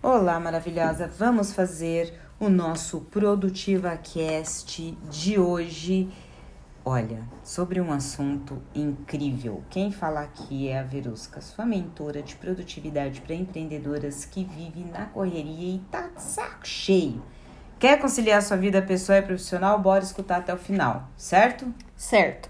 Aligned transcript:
Olá, 0.00 0.38
maravilhosa! 0.38 1.08
Vamos 1.08 1.52
fazer 1.52 2.14
o 2.38 2.48
nosso 2.48 3.00
Produtiva 3.00 3.96
Cast 3.96 4.92
de 5.10 5.40
hoje. 5.40 6.08
Olha, 6.84 7.24
sobre 7.42 7.80
um 7.80 7.92
assunto 7.92 8.62
incrível. 8.72 9.64
Quem 9.68 9.90
fala 9.90 10.20
aqui 10.20 10.68
é 10.68 10.78
a 10.78 10.84
Verusca, 10.84 11.40
sua 11.40 11.66
mentora 11.66 12.22
de 12.22 12.36
produtividade 12.36 13.20
para 13.22 13.34
empreendedoras 13.34 14.24
que 14.24 14.44
vive 14.44 14.84
na 14.84 15.06
correria 15.06 15.74
e 15.74 15.82
tá 15.90 16.08
de 16.14 16.22
saco 16.22 16.64
cheio. 16.64 17.20
Quer 17.76 17.98
conciliar 17.98 18.40
sua 18.40 18.56
vida 18.56 18.80
pessoal 18.80 19.18
e 19.18 19.22
profissional? 19.22 19.80
Bora 19.80 20.04
escutar 20.04 20.36
até 20.38 20.54
o 20.54 20.58
final, 20.58 21.08
certo? 21.16 21.74
Certo. 21.96 22.48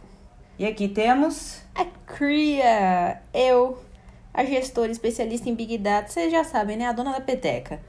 E 0.59 0.67
aqui 0.67 0.87
temos 0.87 1.63
a 1.75 1.87
Cria, 2.05 3.23
eu, 3.33 3.79
a 4.39 4.45
gestora 4.45 4.93
especialista 4.93 5.49
em 5.49 5.55
Big 5.57 5.77
Data, 5.79 6.09
vocês 6.09 6.31
já 6.31 6.45
sabem, 6.45 6.77
né? 6.77 6.87
A 6.87 6.93
dona 6.93 7.11
da 7.11 7.21
peteca. 7.21 7.81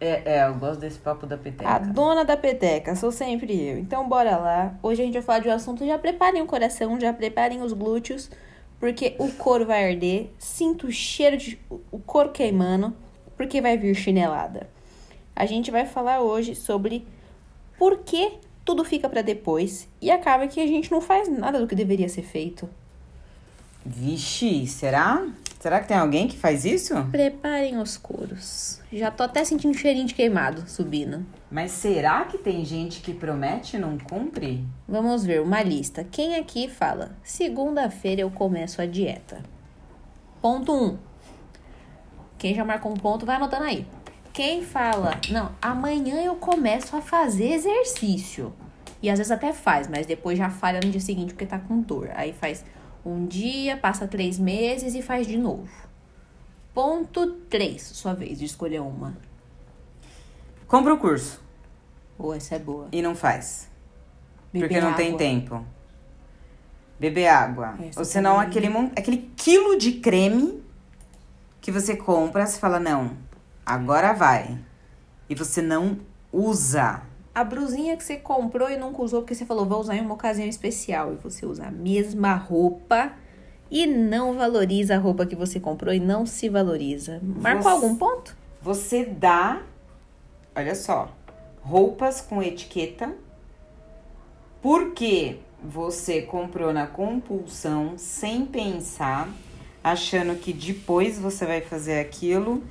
É, 0.00 0.36
é, 0.36 0.46
eu 0.46 0.54
gosto 0.54 0.78
desse 0.78 1.00
papo 1.00 1.26
da 1.26 1.36
peteca. 1.36 1.68
A 1.68 1.80
dona 1.80 2.24
da 2.24 2.36
peteca, 2.36 2.94
sou 2.94 3.10
sempre 3.10 3.60
eu. 3.60 3.76
Então 3.76 4.08
bora 4.08 4.36
lá. 4.36 4.78
Hoje 4.84 5.02
a 5.02 5.04
gente 5.04 5.14
vai 5.14 5.22
falar 5.22 5.38
de 5.40 5.48
um 5.48 5.52
assunto. 5.52 5.84
Já 5.84 5.98
preparem 5.98 6.40
o 6.40 6.46
coração, 6.46 7.00
já 7.00 7.12
preparem 7.12 7.60
os 7.60 7.72
glúteos, 7.72 8.30
porque 8.78 9.16
o 9.18 9.32
couro 9.32 9.66
vai 9.66 9.90
arder. 9.90 10.30
Sinto 10.38 10.86
o 10.86 10.92
cheiro 10.92 11.36
de 11.36 11.58
o 11.90 11.98
couro 11.98 12.30
queimando, 12.30 12.94
porque 13.36 13.60
vai 13.60 13.76
vir 13.76 13.96
chinelada. 13.96 14.70
A 15.34 15.44
gente 15.44 15.72
vai 15.72 15.86
falar 15.86 16.20
hoje 16.20 16.54
sobre 16.54 17.04
por 17.76 17.98
que 18.04 18.34
tudo 18.64 18.84
fica 18.84 19.08
para 19.08 19.22
depois 19.22 19.88
e 20.00 20.12
acaba 20.12 20.46
que 20.46 20.60
a 20.60 20.66
gente 20.68 20.88
não 20.88 21.00
faz 21.00 21.28
nada 21.28 21.58
do 21.58 21.66
que 21.66 21.74
deveria 21.74 22.08
ser 22.08 22.22
feito. 22.22 22.70
Vixe, 23.84 24.68
será? 24.68 25.26
Será 25.66 25.80
que 25.80 25.88
tem 25.88 25.96
alguém 25.96 26.28
que 26.28 26.38
faz 26.38 26.64
isso? 26.64 26.94
Preparem 27.10 27.76
os 27.78 27.96
couros. 27.96 28.80
Já 28.92 29.10
tô 29.10 29.24
até 29.24 29.44
sentindo 29.44 29.76
cheirinho 29.76 30.06
de 30.06 30.14
queimado 30.14 30.62
subindo. 30.70 31.26
Mas 31.50 31.72
será 31.72 32.24
que 32.24 32.38
tem 32.38 32.64
gente 32.64 33.00
que 33.00 33.12
promete 33.12 33.74
e 33.74 33.80
não 33.80 33.98
cumpre? 33.98 34.64
Vamos 34.86 35.24
ver 35.24 35.42
uma 35.42 35.60
lista. 35.64 36.04
Quem 36.04 36.36
aqui 36.36 36.68
fala: 36.68 37.16
segunda-feira 37.20 38.20
eu 38.20 38.30
começo 38.30 38.80
a 38.80 38.86
dieta? 38.86 39.42
Ponto 40.40 40.72
1. 40.72 40.84
Um. 40.84 40.98
Quem 42.38 42.54
já 42.54 42.64
marcou 42.64 42.92
um 42.92 42.96
ponto, 42.96 43.26
vai 43.26 43.34
anotando 43.34 43.64
aí. 43.64 43.84
Quem 44.32 44.62
fala: 44.62 45.18
não, 45.30 45.50
amanhã 45.60 46.22
eu 46.22 46.36
começo 46.36 46.94
a 46.94 47.02
fazer 47.02 47.54
exercício. 47.54 48.54
E 49.02 49.10
às 49.10 49.18
vezes 49.18 49.32
até 49.32 49.52
faz, 49.52 49.88
mas 49.88 50.06
depois 50.06 50.38
já 50.38 50.48
falha 50.48 50.78
no 50.84 50.92
dia 50.92 51.00
seguinte 51.00 51.34
porque 51.34 51.44
tá 51.44 51.58
com 51.58 51.80
dor. 51.80 52.12
Aí 52.14 52.32
faz 52.32 52.64
um 53.06 53.26
dia, 53.26 53.76
passa 53.76 54.08
três 54.08 54.38
meses 54.38 54.94
e 54.94 55.02
faz 55.02 55.26
de 55.26 55.36
novo. 55.36 55.68
Ponto 56.74 57.30
3, 57.48 57.80
sua 57.80 58.14
vez 58.14 58.38
de 58.38 58.44
escolher 58.44 58.80
uma. 58.80 59.16
Compra 60.66 60.92
o 60.92 60.98
curso. 60.98 61.40
Ou 62.18 62.30
oh, 62.30 62.34
essa 62.34 62.56
é 62.56 62.58
boa. 62.58 62.88
E 62.90 63.00
não 63.00 63.14
faz. 63.14 63.70
Beber 64.52 64.66
porque 64.66 64.80
não 64.80 64.88
água. 64.88 64.96
tem 64.96 65.16
tempo. 65.16 65.64
Beber 66.98 67.28
água. 67.28 67.76
Essa 67.80 68.00
Ou 68.00 68.04
senão 68.04 68.40
aquele, 68.40 68.68
aquele 68.96 69.30
quilo 69.36 69.78
de 69.78 69.92
creme 69.92 70.62
que 71.60 71.70
você 71.70 71.96
compra, 71.96 72.46
você 72.46 72.58
fala, 72.58 72.80
não, 72.80 73.16
agora 73.64 74.12
vai. 74.12 74.58
E 75.28 75.34
você 75.34 75.62
não 75.62 76.00
usa 76.32 77.02
a 77.36 77.44
brusinha 77.44 77.94
que 77.98 78.02
você 78.02 78.16
comprou 78.16 78.70
e 78.70 78.78
nunca 78.78 79.02
usou 79.02 79.20
porque 79.20 79.34
você 79.34 79.44
falou, 79.44 79.66
vou 79.66 79.78
usar 79.78 79.94
em 79.94 80.00
uma 80.00 80.14
ocasião 80.14 80.48
especial. 80.48 81.12
E 81.12 81.16
você 81.16 81.44
usa 81.44 81.66
a 81.66 81.70
mesma 81.70 82.34
roupa 82.34 83.12
e 83.70 83.86
não 83.86 84.32
valoriza 84.32 84.94
a 84.94 84.98
roupa 84.98 85.26
que 85.26 85.36
você 85.36 85.60
comprou 85.60 85.92
e 85.92 86.00
não 86.00 86.24
se 86.24 86.48
valoriza. 86.48 87.20
Marcou 87.22 87.64
você, 87.64 87.68
algum 87.68 87.94
ponto? 87.94 88.34
Você 88.62 89.04
dá, 89.04 89.60
olha 90.54 90.74
só, 90.74 91.14
roupas 91.60 92.22
com 92.22 92.42
etiqueta 92.42 93.14
porque 94.62 95.36
você 95.62 96.22
comprou 96.22 96.72
na 96.72 96.86
compulsão, 96.86 97.98
sem 97.98 98.46
pensar, 98.46 99.28
achando 99.84 100.36
que 100.36 100.54
depois 100.54 101.18
você 101.18 101.44
vai 101.44 101.60
fazer 101.60 102.00
aquilo 102.00 102.64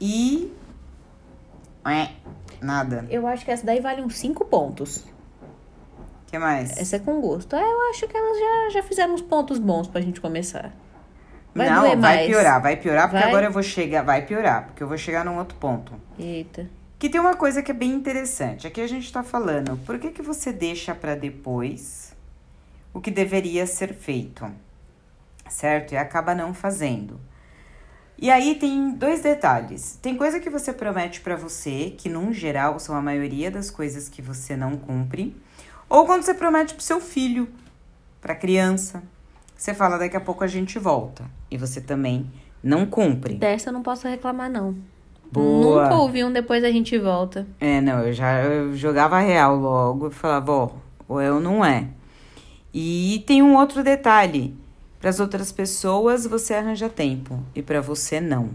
e. 0.00 0.48
É, 1.84 2.10
Nada. 2.62 3.04
Eu 3.10 3.26
acho 3.26 3.44
que 3.44 3.50
essa 3.50 3.66
daí 3.66 3.80
vale 3.80 4.02
uns 4.02 4.16
5 4.16 4.44
pontos. 4.44 5.04
que 6.28 6.38
mais? 6.38 6.76
Essa 6.78 6.96
é 6.96 6.98
com 6.98 7.20
gosto. 7.20 7.56
É, 7.56 7.62
eu 7.62 7.90
acho 7.90 8.06
que 8.06 8.16
elas 8.16 8.38
já, 8.38 8.80
já 8.80 8.82
fizeram 8.82 9.14
uns 9.14 9.20
pontos 9.22 9.58
bons 9.58 9.88
pra 9.88 10.00
gente 10.00 10.20
começar. 10.20 10.72
Vai 11.54 11.68
Não, 11.68 11.82
vai 11.82 11.96
mais. 11.96 12.26
piorar, 12.26 12.62
vai 12.62 12.76
piorar, 12.76 13.08
porque 13.08 13.20
vai? 13.20 13.28
agora 13.28 13.46
eu 13.46 13.52
vou 13.52 13.62
chegar. 13.62 14.02
Vai 14.02 14.24
piorar, 14.24 14.66
porque 14.66 14.82
eu 14.82 14.88
vou 14.88 14.96
chegar 14.96 15.24
num 15.24 15.36
outro 15.38 15.56
ponto. 15.58 15.92
Eita. 16.18 16.66
Que 16.98 17.10
tem 17.10 17.20
uma 17.20 17.34
coisa 17.34 17.62
que 17.62 17.70
é 17.72 17.74
bem 17.74 17.90
interessante. 17.90 18.66
Aqui 18.66 18.80
a 18.80 18.86
gente 18.86 19.12
tá 19.12 19.22
falando, 19.22 19.76
por 19.84 19.98
que, 19.98 20.10
que 20.10 20.22
você 20.22 20.52
deixa 20.52 20.94
para 20.94 21.14
depois 21.16 22.14
o 22.94 23.00
que 23.00 23.10
deveria 23.10 23.66
ser 23.66 23.92
feito? 23.92 24.46
Certo? 25.48 25.92
E 25.92 25.96
acaba 25.96 26.34
não 26.34 26.54
fazendo. 26.54 27.20
E 28.22 28.30
aí 28.30 28.54
tem 28.54 28.92
dois 28.92 29.20
detalhes. 29.20 29.98
Tem 30.00 30.16
coisa 30.16 30.38
que 30.38 30.48
você 30.48 30.72
promete 30.72 31.20
para 31.20 31.34
você, 31.34 31.92
que 31.98 32.08
num 32.08 32.32
geral 32.32 32.78
são 32.78 32.94
a 32.94 33.02
maioria 33.02 33.50
das 33.50 33.68
coisas 33.68 34.08
que 34.08 34.22
você 34.22 34.56
não 34.56 34.76
cumpre, 34.76 35.34
ou 35.88 36.06
quando 36.06 36.22
você 36.22 36.32
promete 36.32 36.72
pro 36.72 36.84
seu 36.84 37.00
filho, 37.00 37.48
pra 38.20 38.36
criança. 38.36 39.02
Você 39.56 39.74
fala 39.74 39.98
daqui 39.98 40.16
a 40.16 40.20
pouco 40.20 40.44
a 40.44 40.46
gente 40.46 40.78
volta 40.78 41.24
e 41.50 41.56
você 41.56 41.80
também 41.80 42.30
não 42.62 42.86
cumpre. 42.86 43.34
Dessa 43.34 43.70
eu 43.70 43.72
não 43.72 43.82
posso 43.82 44.06
reclamar 44.06 44.48
não. 44.48 44.76
Boa. 45.32 45.82
Nunca 45.82 45.96
ouvi 45.96 46.22
um 46.22 46.32
depois 46.32 46.62
a 46.62 46.70
gente 46.70 46.96
volta. 46.96 47.44
É, 47.58 47.80
não, 47.80 48.06
eu 48.06 48.12
já 48.12 48.40
eu 48.44 48.72
jogava 48.76 49.18
real 49.18 49.56
logo 49.56 50.06
e 50.06 50.10
falava, 50.12 50.52
ó, 50.52 50.70
ou 51.08 51.20
eu 51.20 51.40
não 51.40 51.64
é. 51.64 51.88
E 52.72 53.24
tem 53.26 53.42
um 53.42 53.56
outro 53.56 53.82
detalhe. 53.82 54.61
Para 55.02 55.10
as 55.10 55.18
outras 55.18 55.50
pessoas 55.50 56.28
você 56.28 56.54
arranja 56.54 56.88
tempo 56.88 57.42
e 57.56 57.60
para 57.60 57.80
você 57.80 58.20
não. 58.20 58.50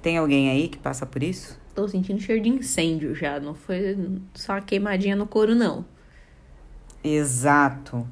Tem 0.00 0.16
alguém 0.16 0.48
aí 0.48 0.68
que 0.68 0.78
passa 0.78 1.04
por 1.04 1.22
isso? 1.22 1.60
Tô 1.74 1.86
sentindo 1.86 2.18
cheiro 2.18 2.42
de 2.42 2.48
incêndio 2.48 3.14
já, 3.14 3.38
não 3.38 3.54
foi 3.54 3.94
só 4.32 4.54
uma 4.54 4.62
queimadinha 4.62 5.14
no 5.14 5.26
couro 5.26 5.54
não. 5.54 5.84
Exato. 7.04 8.08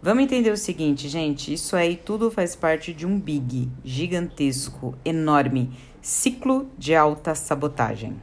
Vamos 0.00 0.22
entender 0.22 0.52
o 0.52 0.56
seguinte, 0.56 1.08
gente, 1.08 1.52
isso 1.52 1.74
aí 1.74 1.96
tudo 1.96 2.30
faz 2.30 2.54
parte 2.54 2.94
de 2.94 3.04
um 3.04 3.18
big, 3.18 3.68
gigantesco, 3.82 4.94
enorme 5.04 5.76
ciclo 6.00 6.70
de 6.78 6.94
alta 6.94 7.34
sabotagem. 7.34 8.16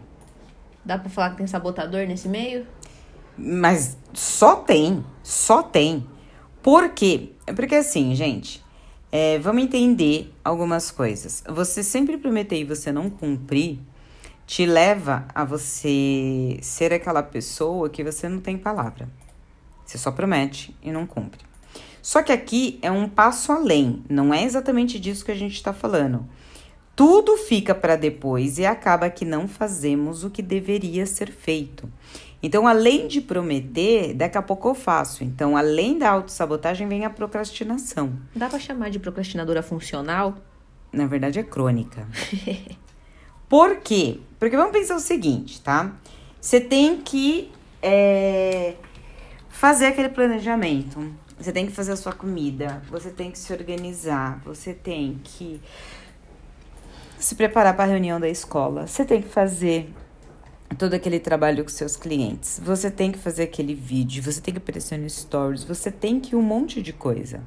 Dá 0.86 0.98
para 0.98 1.10
falar 1.10 1.32
que 1.32 1.38
tem 1.38 1.48
sabotador 1.48 2.08
nesse 2.08 2.30
meio? 2.30 2.66
Mas 3.38 3.98
só 4.14 4.56
tem, 4.56 5.04
só 5.22 5.62
tem. 5.62 6.08
Por 6.64 6.92
quê? 6.92 7.34
Porque 7.54 7.76
assim, 7.76 8.16
gente, 8.16 8.64
é, 9.12 9.40
vamos 9.40 9.64
entender 9.64 10.34
algumas 10.44 10.92
coisas. 10.92 11.44
Você 11.48 11.84
sempre 11.84 12.18
prometer 12.18 12.60
e 12.60 12.64
você 12.64 12.92
não 12.92 13.10
cumprir 13.10 13.80
te 14.46 14.66
leva 14.66 15.28
a 15.34 15.46
você 15.46 16.58
ser 16.62 16.92
aquela 16.92 17.22
pessoa 17.22 17.88
que 17.88 18.04
você 18.04 18.28
não 18.28 18.40
tem 18.40 18.58
palavra. 18.58 19.08
Você 19.86 19.98
só 19.98 20.12
promete 20.12 20.76
e 20.82 20.92
não 20.92 21.06
cumpre. 21.06 21.42
Só 22.02 22.24
que 22.24 22.32
aqui 22.32 22.80
é 22.82 22.90
um 22.90 23.08
passo 23.08 23.52
além, 23.52 24.04
não 24.10 24.34
é 24.34 24.44
exatamente 24.44 25.00
disso 25.00 25.24
que 25.24 25.32
a 25.32 25.36
gente 25.36 25.54
está 25.54 25.74
falando. 25.74 26.28
Tudo 26.96 27.38
fica 27.38 27.76
para 27.76 27.96
depois 27.96 28.58
e 28.58 28.66
acaba 28.66 29.10
que 29.10 29.24
não 29.24 29.48
fazemos 29.48 30.24
o 30.24 30.30
que 30.30 30.42
deveria 30.42 31.06
ser 31.06 31.32
feito. 31.32 31.88
Então, 32.42 32.68
além 32.68 33.08
de 33.08 33.20
prometer, 33.20 34.14
daqui 34.14 34.38
a 34.38 34.42
pouco 34.42 34.70
eu 34.70 34.76
faço. 34.76 35.24
Então, 35.24 35.58
além 35.58 35.98
da 35.98 36.10
autossabotagem, 36.12 36.88
vem 36.88 37.04
a 37.04 37.10
procrastinação. 37.10 38.14
Dá 38.34 38.48
para 38.48 38.60
chamar 38.60 38.90
de 38.90 39.00
procrastinadora 39.00 39.62
funcional? 39.62 40.36
Na 40.92 41.06
verdade, 41.06 41.38
é 41.40 41.44
crônica. 41.44 42.08
Por 43.50 43.78
quê? 43.78 44.20
Porque 44.40 44.56
vamos 44.56 44.72
pensar 44.72 44.96
o 44.96 45.00
seguinte, 45.00 45.62
tá? 45.62 45.94
Você 46.40 46.62
tem 46.62 47.02
que 47.02 47.52
é, 47.82 48.76
fazer 49.50 49.88
aquele 49.88 50.10
planejamento. 50.10 51.12
Você 51.38 51.52
tem 51.52 51.66
que 51.66 51.72
fazer 51.72 51.92
a 51.92 51.96
sua 51.98 52.14
comida. 52.14 52.82
Você 52.90 53.10
tem 53.10 53.32
que 53.32 53.40
se 53.40 53.52
organizar. 53.52 54.40
Você 54.46 54.74
tem 54.74 55.20
que 55.24 55.60
se 57.18 57.36
preparar 57.36 57.76
para 57.76 57.86
a 57.86 57.88
reunião 57.88 58.20
da 58.20 58.30
escola. 58.30 58.88
Você 58.88 59.04
tem 59.04 59.22
que 59.22 59.28
fazer 59.28 59.94
todo 60.78 60.94
aquele 60.94 61.20
trabalho 61.20 61.64
com 61.64 61.70
seus 61.70 61.96
clientes. 61.96 62.60
Você 62.64 62.92
tem 62.92 63.12
que 63.12 63.18
fazer 63.18 63.44
aquele 63.44 63.74
vídeo, 63.74 64.22
você 64.22 64.40
tem 64.40 64.54
que 64.54 64.60
aparecer 64.60 64.98
no 64.98 65.10
stories, 65.10 65.64
você 65.64 65.92
tem 65.92 66.20
que 66.20 66.36
um 66.36 66.42
monte 66.42 66.82
de 66.82 66.94
coisa. 66.94 67.42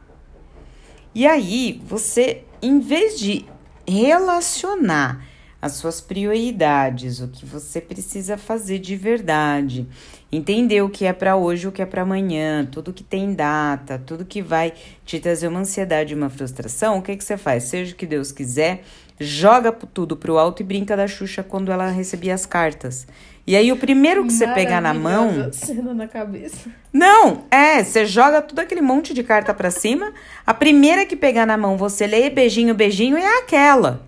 E 1.14 1.26
aí, 1.26 1.80
você, 1.86 2.44
em 2.60 2.80
vez 2.80 3.19
de 3.19 3.44
relacionar 3.86 5.26
as 5.62 5.74
suas 5.74 6.00
prioridades, 6.00 7.20
o 7.20 7.28
que 7.28 7.46
você 7.46 7.80
precisa 7.80 8.36
fazer 8.36 8.80
de 8.80 8.96
verdade, 8.96 9.86
entender 10.32 10.82
o 10.82 10.90
que 10.90 11.04
é 11.04 11.12
para 11.12 11.36
hoje, 11.36 11.69
o 11.69 11.72
que 11.72 11.80
é 11.80 11.86
para 11.86 12.02
amanhã, 12.02 12.66
tudo 12.66 12.92
que 12.92 13.04
tem 13.04 13.32
data, 13.32 13.96
tudo 13.96 14.24
que 14.24 14.42
vai 14.42 14.72
te 15.04 15.20
trazer 15.20 15.46
uma 15.46 15.60
ansiedade, 15.60 16.16
uma 16.16 16.28
frustração, 16.28 16.98
o 16.98 17.02
que 17.02 17.16
que 17.16 17.22
você 17.22 17.36
faz? 17.36 17.62
Seja 17.64 17.92
o 17.92 17.96
que 17.96 18.06
Deus 18.06 18.32
quiser, 18.32 18.82
joga 19.20 19.73
tudo 19.73 20.17
pro 20.17 20.38
alto 20.38 20.62
e 20.62 20.64
brinca 20.64 20.97
da 20.97 21.06
Xuxa 21.06 21.43
quando 21.43 21.70
ela 21.70 21.88
recebia 21.88 22.35
as 22.35 22.47
cartas. 22.47 23.06
E 23.47 23.56
aí 23.56 23.73
o 23.73 23.76
primeiro 23.76 24.25
que 24.25 24.32
você 24.32 24.47
pegar 24.49 24.81
na 24.81 24.94
mão. 24.94 25.53
Cena 25.53 25.93
na 25.93 26.06
cabeça. 26.06 26.70
Não, 26.93 27.44
é, 27.50 27.82
você 27.82 28.06
joga 28.06 28.41
tudo 28.41 28.61
aquele 28.61 28.81
monte 28.81 29.12
de 29.12 29.23
carta 29.23 29.53
pra 29.53 29.70
cima. 29.70 30.12
A 30.47 30.55
primeira 30.55 31.05
que 31.05 31.17
pegar 31.17 31.44
na 31.44 31.56
mão, 31.56 31.76
você 31.76 32.06
lê 32.06 32.31
beijinho, 32.31 32.75
beijinho, 32.75 33.19
e 33.19 33.23
é 33.23 33.38
aquela. 33.41 34.06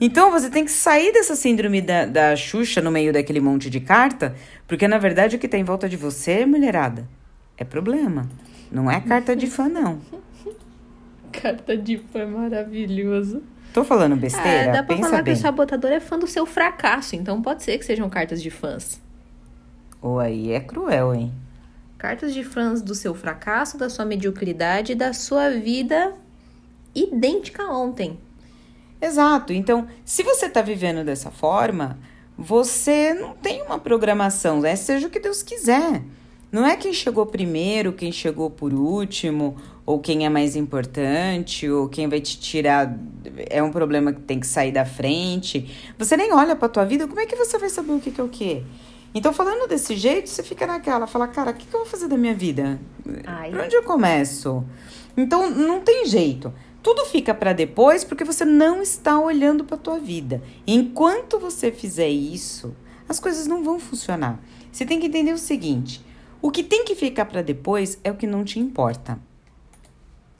Então 0.00 0.30
você 0.30 0.50
tem 0.50 0.64
que 0.64 0.70
sair 0.70 1.12
dessa 1.12 1.34
síndrome 1.34 1.80
da, 1.80 2.06
da 2.06 2.36
Xuxa 2.36 2.80
no 2.80 2.90
meio 2.90 3.12
daquele 3.12 3.40
monte 3.40 3.70
de 3.70 3.80
carta, 3.80 4.34
porque 4.66 4.86
na 4.86 4.98
verdade 4.98 5.36
o 5.36 5.38
que 5.38 5.48
tem 5.48 5.60
em 5.60 5.64
volta 5.64 5.88
de 5.88 5.96
você, 5.96 6.44
mulherada, 6.44 7.08
é 7.56 7.64
problema. 7.64 8.28
Não 8.70 8.90
é 8.90 9.00
carta 9.00 9.34
de 9.34 9.46
fã, 9.46 9.68
não. 9.68 10.00
Carta 11.30 11.76
de 11.76 11.98
fã 11.98 12.20
é 12.20 12.26
maravilhoso. 12.26 13.42
Tô 13.74 13.82
falando 13.82 14.14
besteira? 14.14 14.70
Ah, 14.70 14.72
dá 14.76 14.82
pra 14.84 14.94
Pensa 14.94 15.08
falar 15.10 15.22
bem. 15.22 15.34
que 15.34 15.40
o 15.40 15.42
sabotador 15.42 15.90
é 15.90 15.98
fã 15.98 16.16
do 16.16 16.28
seu 16.28 16.46
fracasso, 16.46 17.16
então 17.16 17.42
pode 17.42 17.64
ser 17.64 17.76
que 17.76 17.84
sejam 17.84 18.08
cartas 18.08 18.40
de 18.40 18.48
fãs. 18.48 19.00
Ou 20.00 20.20
aí 20.20 20.52
é 20.52 20.60
cruel, 20.60 21.12
hein? 21.12 21.34
Cartas 21.98 22.32
de 22.32 22.44
fãs 22.44 22.80
do 22.80 22.94
seu 22.94 23.16
fracasso, 23.16 23.76
da 23.76 23.90
sua 23.90 24.04
mediocridade 24.04 24.92
e 24.92 24.94
da 24.94 25.12
sua 25.12 25.50
vida 25.50 26.12
idêntica 26.94 27.64
a 27.64 27.76
ontem. 27.76 28.16
Exato. 29.02 29.52
Então, 29.52 29.88
se 30.04 30.22
você 30.22 30.48
tá 30.48 30.62
vivendo 30.62 31.04
dessa 31.04 31.32
forma, 31.32 31.98
você 32.38 33.12
não 33.12 33.34
tem 33.34 33.60
uma 33.62 33.80
programação, 33.80 34.60
né? 34.60 34.76
Seja 34.76 35.08
o 35.08 35.10
que 35.10 35.18
Deus 35.18 35.42
quiser. 35.42 36.00
Não 36.54 36.64
é 36.64 36.76
quem 36.76 36.92
chegou 36.92 37.26
primeiro, 37.26 37.92
quem 37.92 38.12
chegou 38.12 38.48
por 38.48 38.72
último, 38.72 39.56
ou 39.84 39.98
quem 39.98 40.24
é 40.24 40.28
mais 40.28 40.54
importante, 40.54 41.68
ou 41.68 41.88
quem 41.88 42.08
vai 42.08 42.20
te 42.20 42.38
tirar. 42.38 42.96
É 43.50 43.60
um 43.60 43.72
problema 43.72 44.12
que 44.12 44.20
tem 44.20 44.38
que 44.38 44.46
sair 44.46 44.70
da 44.70 44.84
frente. 44.84 45.68
Você 45.98 46.16
nem 46.16 46.32
olha 46.32 46.54
pra 46.54 46.68
tua 46.68 46.84
vida, 46.84 47.08
como 47.08 47.18
é 47.18 47.26
que 47.26 47.34
você 47.34 47.58
vai 47.58 47.68
saber 47.68 47.90
o 47.90 47.98
que, 47.98 48.12
que 48.12 48.20
é 48.20 48.22
o 48.22 48.28
quê? 48.28 48.62
Então, 49.12 49.32
falando 49.32 49.68
desse 49.68 49.96
jeito, 49.96 50.30
você 50.30 50.44
fica 50.44 50.64
naquela, 50.64 51.08
fala, 51.08 51.26
cara, 51.26 51.50
o 51.50 51.54
que, 51.54 51.66
que 51.66 51.74
eu 51.74 51.80
vou 51.80 51.88
fazer 51.88 52.06
da 52.06 52.16
minha 52.16 52.36
vida? 52.36 52.80
Ai. 53.26 53.50
Por 53.50 53.58
onde 53.58 53.74
eu 53.74 53.82
começo? 53.82 54.62
Então, 55.16 55.50
não 55.50 55.80
tem 55.80 56.06
jeito. 56.06 56.54
Tudo 56.84 57.04
fica 57.06 57.34
para 57.34 57.52
depois 57.52 58.04
porque 58.04 58.22
você 58.22 58.44
não 58.44 58.80
está 58.80 59.18
olhando 59.18 59.64
para 59.64 59.76
tua 59.76 59.98
vida. 59.98 60.40
Enquanto 60.64 61.36
você 61.36 61.72
fizer 61.72 62.10
isso, 62.10 62.76
as 63.08 63.18
coisas 63.18 63.48
não 63.48 63.64
vão 63.64 63.80
funcionar. 63.80 64.40
Você 64.70 64.86
tem 64.86 65.00
que 65.00 65.06
entender 65.06 65.32
o 65.32 65.38
seguinte: 65.38 66.00
o 66.44 66.50
que 66.50 66.62
tem 66.62 66.84
que 66.84 66.94
ficar 66.94 67.24
para 67.24 67.40
depois 67.40 67.98
é 68.04 68.10
o 68.10 68.16
que 68.16 68.26
não 68.26 68.44
te 68.44 68.60
importa. 68.60 69.18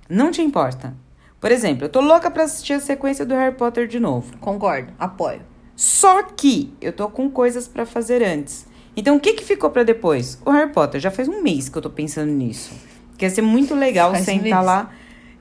Não 0.06 0.30
te 0.30 0.42
importa. 0.42 0.94
Por 1.40 1.50
exemplo, 1.50 1.86
eu 1.86 1.88
tô 1.88 2.02
louca 2.02 2.30
para 2.30 2.42
assistir 2.42 2.74
a 2.74 2.80
sequência 2.80 3.24
do 3.24 3.32
Harry 3.32 3.56
Potter 3.56 3.88
de 3.88 3.98
novo. 3.98 4.36
Concordo, 4.36 4.92
apoio. 4.98 5.40
Só 5.74 6.22
que 6.24 6.74
eu 6.78 6.92
tô 6.92 7.08
com 7.08 7.30
coisas 7.30 7.66
para 7.66 7.86
fazer 7.86 8.22
antes. 8.22 8.66
Então, 8.94 9.16
o 9.16 9.20
que 9.20 9.32
que 9.32 9.42
ficou 9.42 9.70
para 9.70 9.82
depois? 9.82 10.38
O 10.44 10.50
Harry 10.50 10.70
Potter. 10.70 11.00
Já 11.00 11.10
faz 11.10 11.26
um 11.26 11.40
mês 11.40 11.70
que 11.70 11.78
eu 11.78 11.80
tô 11.80 11.88
pensando 11.88 12.30
nisso. 12.30 12.74
Que 13.16 13.24
ia 13.24 13.30
ser 13.30 13.40
muito 13.40 13.74
legal 13.74 14.10
Faz 14.10 14.26
sentar 14.26 14.62
lá 14.62 14.92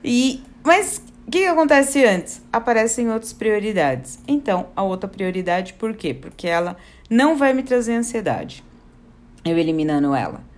e... 0.02 0.42
Mas 0.64 1.02
o 1.26 1.30
que 1.30 1.40
que 1.40 1.46
acontece 1.46 2.02
antes? 2.06 2.40
Aparecem 2.50 3.10
outras 3.12 3.34
prioridades. 3.34 4.18
Então, 4.26 4.68
a 4.74 4.82
outra 4.82 5.10
prioridade, 5.10 5.74
por 5.74 5.92
quê? 5.92 6.14
Porque 6.14 6.48
ela 6.48 6.74
não 7.10 7.36
vai 7.36 7.52
me 7.52 7.62
trazer 7.62 7.92
ansiedade. 7.92 8.64
Eu 9.44 9.58
eliminando 9.58 10.14
ela. 10.14 10.53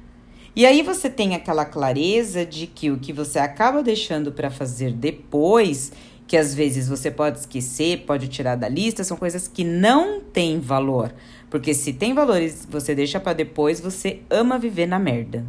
E 0.57 0.65
aí 0.65 0.81
você 0.81 1.11
tem 1.11 1.35
aquela 1.35 1.67
clareza 1.67 2.45
de 2.47 2.67
que 2.67 2.91
o 2.91 2.99
que 2.99 3.13
você 3.13 3.39
acaba 3.39 3.83
deixando 3.83 4.33
para 4.33 4.51
fazer 4.51 4.91
depois, 4.91 5.93
que 6.27 6.35
às 6.35 6.55
vezes 6.55 6.89
você 6.89 7.11
pode 7.11 7.41
esquecer, 7.41 8.05
pode 8.07 8.27
tirar 8.29 8.57
da 8.57 8.67
lista, 8.67 9.05
são 9.05 9.19
coisas 9.19 9.47
que 9.47 9.63
não 9.63 10.19
têm 10.19 10.59
valor. 10.59 11.13
Porque 11.51 11.75
se 11.75 11.93
tem 11.93 12.15
valores 12.15 12.67
você 12.71 12.95
deixa 12.95 13.21
para 13.21 13.35
depois, 13.35 13.81
você 13.81 14.21
ama 14.31 14.59
viver 14.59 14.87
na 14.87 14.99
merda. 14.99 15.45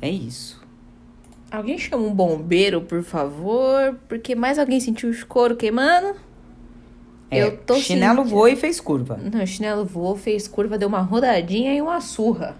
É 0.00 0.08
isso. 0.08 0.62
Alguém 1.50 1.76
chama 1.76 2.04
um 2.04 2.14
bombeiro, 2.14 2.82
por 2.82 3.02
favor, 3.02 3.98
porque 4.08 4.34
mais 4.34 4.58
alguém 4.60 4.78
sentiu 4.78 5.10
o 5.10 5.26
couro 5.26 5.56
queimando? 5.56 6.14
É, 7.30 7.42
Eu 7.42 7.56
tô 7.58 7.74
chinelo 7.76 8.18
sentindo. 8.18 8.30
voou 8.30 8.48
e 8.48 8.54
fez 8.56 8.80
curva. 8.80 9.18
Não, 9.18 9.42
o 9.42 9.46
chinelo 9.46 9.84
voou, 9.84 10.16
fez 10.16 10.46
curva, 10.46 10.78
deu 10.78 10.88
uma 10.88 11.00
rodadinha 11.00 11.74
e 11.74 11.82
uma 11.82 12.00
surra. 12.00 12.56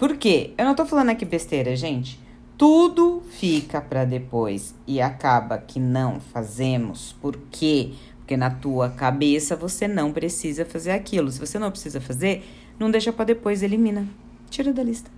Por 0.00 0.16
quê? 0.16 0.54
Eu 0.56 0.64
não 0.64 0.74
tô 0.74 0.86
falando 0.86 1.10
aqui 1.10 1.26
besteira, 1.26 1.76
gente. 1.76 2.18
Tudo 2.56 3.22
fica 3.32 3.82
para 3.82 4.06
depois 4.06 4.74
e 4.86 4.98
acaba 4.98 5.58
que 5.58 5.78
não 5.78 6.18
fazemos. 6.18 7.14
Por 7.20 7.36
quê? 7.50 7.92
Porque 8.16 8.34
na 8.34 8.48
tua 8.48 8.88
cabeça 8.88 9.54
você 9.54 9.86
não 9.86 10.10
precisa 10.10 10.64
fazer 10.64 10.92
aquilo. 10.92 11.30
Se 11.30 11.38
você 11.38 11.58
não 11.58 11.70
precisa 11.70 12.00
fazer, 12.00 12.42
não 12.78 12.90
deixa 12.90 13.12
para 13.12 13.26
depois, 13.26 13.62
elimina. 13.62 14.08
Tira 14.48 14.72
da 14.72 14.82
lista. 14.82 15.10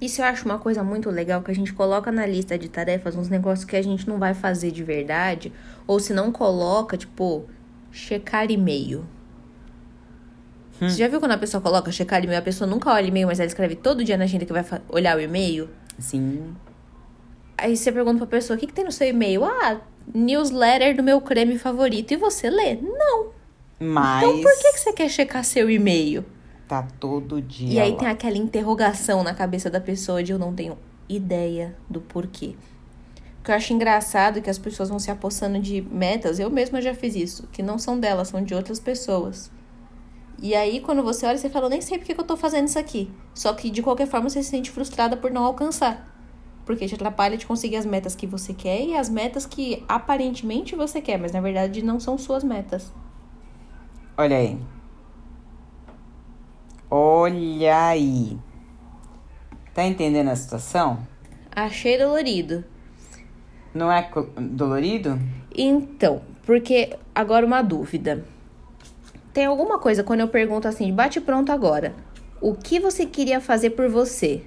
Isso 0.00 0.20
eu 0.20 0.24
acho 0.24 0.44
uma 0.44 0.58
coisa 0.58 0.82
muito 0.82 1.08
legal 1.08 1.40
que 1.40 1.52
a 1.52 1.54
gente 1.54 1.72
coloca 1.72 2.10
na 2.10 2.26
lista 2.26 2.58
de 2.58 2.68
tarefas 2.68 3.14
uns 3.14 3.28
negócios 3.28 3.64
que 3.64 3.76
a 3.76 3.82
gente 3.82 4.08
não 4.08 4.18
vai 4.18 4.34
fazer 4.34 4.72
de 4.72 4.82
verdade. 4.82 5.52
Ou 5.86 6.00
se 6.00 6.12
não 6.12 6.32
coloca, 6.32 6.96
tipo, 6.96 7.44
checar 7.92 8.50
e-mail. 8.50 9.06
Você 10.88 10.98
já 10.98 11.08
viu 11.08 11.20
quando 11.20 11.32
a 11.32 11.38
pessoa 11.38 11.60
coloca 11.60 11.90
checar 11.92 12.22
e-mail? 12.24 12.38
A 12.38 12.42
pessoa 12.42 12.68
nunca 12.68 12.90
olha 12.92 13.06
e-mail, 13.06 13.26
mas 13.26 13.38
ela 13.40 13.46
escreve 13.46 13.74
todo 13.76 14.04
dia 14.04 14.16
na 14.16 14.24
agenda 14.24 14.44
que 14.44 14.52
vai 14.52 14.64
olhar 14.88 15.16
o 15.16 15.20
e-mail. 15.20 15.68
Sim. 15.98 16.54
Aí 17.56 17.76
você 17.76 17.92
pergunta 17.92 18.18
pra 18.18 18.26
pessoa, 18.26 18.56
o 18.56 18.60
que, 18.60 18.66
que 18.66 18.72
tem 18.72 18.84
no 18.84 18.92
seu 18.92 19.08
e-mail? 19.08 19.44
Ah, 19.44 19.80
newsletter 20.12 20.96
do 20.96 21.02
meu 21.02 21.20
creme 21.20 21.58
favorito. 21.58 22.12
E 22.12 22.16
você 22.16 22.50
lê? 22.50 22.76
Não. 22.76 23.28
Mas 23.80 24.22
Então 24.22 24.40
por 24.40 24.52
que, 24.58 24.72
que 24.72 24.78
você 24.80 24.92
quer 24.92 25.08
checar 25.08 25.44
seu 25.44 25.70
e-mail? 25.70 26.24
tá 26.66 26.82
todo 26.98 27.42
dia 27.42 27.74
E 27.74 27.78
aí 27.78 27.90
lá. 27.92 27.98
tem 27.98 28.08
aquela 28.08 28.38
interrogação 28.38 29.22
na 29.22 29.34
cabeça 29.34 29.68
da 29.68 29.80
pessoa 29.80 30.22
de 30.22 30.32
eu 30.32 30.38
não 30.38 30.54
tenho 30.54 30.78
ideia 31.08 31.76
do 31.90 32.00
porquê. 32.00 32.54
O 33.40 33.44
que 33.44 33.50
eu 33.50 33.54
acho 33.54 33.74
engraçado 33.74 34.38
é 34.38 34.40
que 34.40 34.48
as 34.48 34.56
pessoas 34.58 34.88
vão 34.88 34.98
se 34.98 35.10
apossando 35.10 35.58
de 35.60 35.82
metas, 35.82 36.38
eu 36.38 36.48
mesma 36.50 36.80
já 36.80 36.94
fiz 36.94 37.14
isso, 37.14 37.46
que 37.52 37.62
não 37.62 37.78
são 37.78 38.00
delas, 38.00 38.28
são 38.28 38.42
de 38.42 38.54
outras 38.54 38.80
pessoas. 38.80 39.50
E 40.40 40.54
aí, 40.54 40.80
quando 40.80 41.02
você 41.02 41.26
olha, 41.26 41.38
você 41.38 41.48
fala, 41.48 41.68
nem 41.68 41.80
sei 41.80 41.98
porque 41.98 42.14
que 42.14 42.20
eu 42.20 42.24
tô 42.24 42.36
fazendo 42.36 42.66
isso 42.66 42.78
aqui. 42.78 43.10
Só 43.34 43.52
que, 43.52 43.70
de 43.70 43.82
qualquer 43.82 44.06
forma, 44.06 44.28
você 44.28 44.42
se 44.42 44.50
sente 44.50 44.70
frustrada 44.70 45.16
por 45.16 45.30
não 45.30 45.44
alcançar. 45.44 46.12
Porque 46.66 46.86
te 46.86 46.94
atrapalha 46.94 47.36
de 47.36 47.46
conseguir 47.46 47.76
as 47.76 47.86
metas 47.86 48.14
que 48.14 48.26
você 48.26 48.54
quer 48.54 48.82
e 48.82 48.96
as 48.96 49.08
metas 49.08 49.46
que 49.46 49.84
aparentemente 49.88 50.74
você 50.74 51.00
quer, 51.00 51.18
mas 51.18 51.32
na 51.32 51.40
verdade 51.40 51.82
não 51.82 52.00
são 52.00 52.16
suas 52.16 52.42
metas. 52.42 52.92
Olha 54.16 54.36
aí. 54.38 54.58
Olha 56.90 57.88
aí. 57.88 58.38
Tá 59.74 59.84
entendendo 59.84 60.28
a 60.28 60.36
situação? 60.36 61.06
Achei 61.54 61.98
dolorido. 61.98 62.64
Não 63.74 63.90
é 63.90 64.08
dolorido? 64.38 65.18
Então, 65.54 66.22
porque 66.46 66.96
agora 67.14 67.44
uma 67.44 67.60
dúvida. 67.60 68.24
Tem 69.34 69.46
alguma 69.46 69.80
coisa 69.80 70.04
quando 70.04 70.20
eu 70.20 70.28
pergunto 70.28 70.68
assim, 70.68 70.94
bate 70.94 71.20
pronto 71.20 71.50
agora. 71.50 71.92
O 72.40 72.54
que 72.54 72.78
você 72.78 73.04
queria 73.04 73.40
fazer 73.40 73.70
por 73.70 73.88
você 73.88 74.44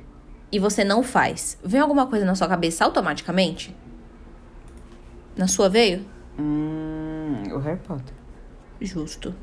e 0.49 0.57
você 0.59 0.81
não 0.85 1.03
faz? 1.03 1.57
Vem 1.61 1.81
alguma 1.81 2.07
coisa 2.07 2.23
na 2.23 2.35
sua 2.35 2.47
cabeça 2.47 2.85
automaticamente? 2.85 3.75
Na 5.35 5.45
sua 5.45 5.67
veio? 5.67 6.05
Hum, 6.39 7.43
o 7.51 7.57
Harry 7.57 7.79
Potter. 7.85 8.15
Justo. 8.79 9.35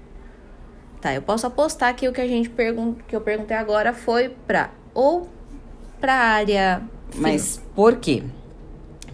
Tá, 0.98 1.12
eu 1.12 1.20
posso 1.20 1.46
apostar 1.46 1.94
que 1.94 2.08
o 2.08 2.12
que 2.12 2.22
a 2.22 2.26
gente 2.26 2.48
pergun 2.48 2.94
que 2.94 3.14
eu 3.14 3.20
perguntei 3.20 3.54
agora 3.54 3.92
foi 3.92 4.30
pra 4.30 4.70
ou 4.94 5.28
pra 6.00 6.14
área 6.14 6.82
Mas 7.16 7.62
por 7.74 7.96
quê? 7.96 8.22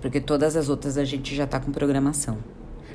Porque 0.00 0.20
todas 0.20 0.54
as 0.54 0.68
outras 0.68 0.96
a 0.96 1.04
gente 1.04 1.34
já 1.34 1.44
tá 1.44 1.58
com 1.58 1.72
programação. 1.72 2.38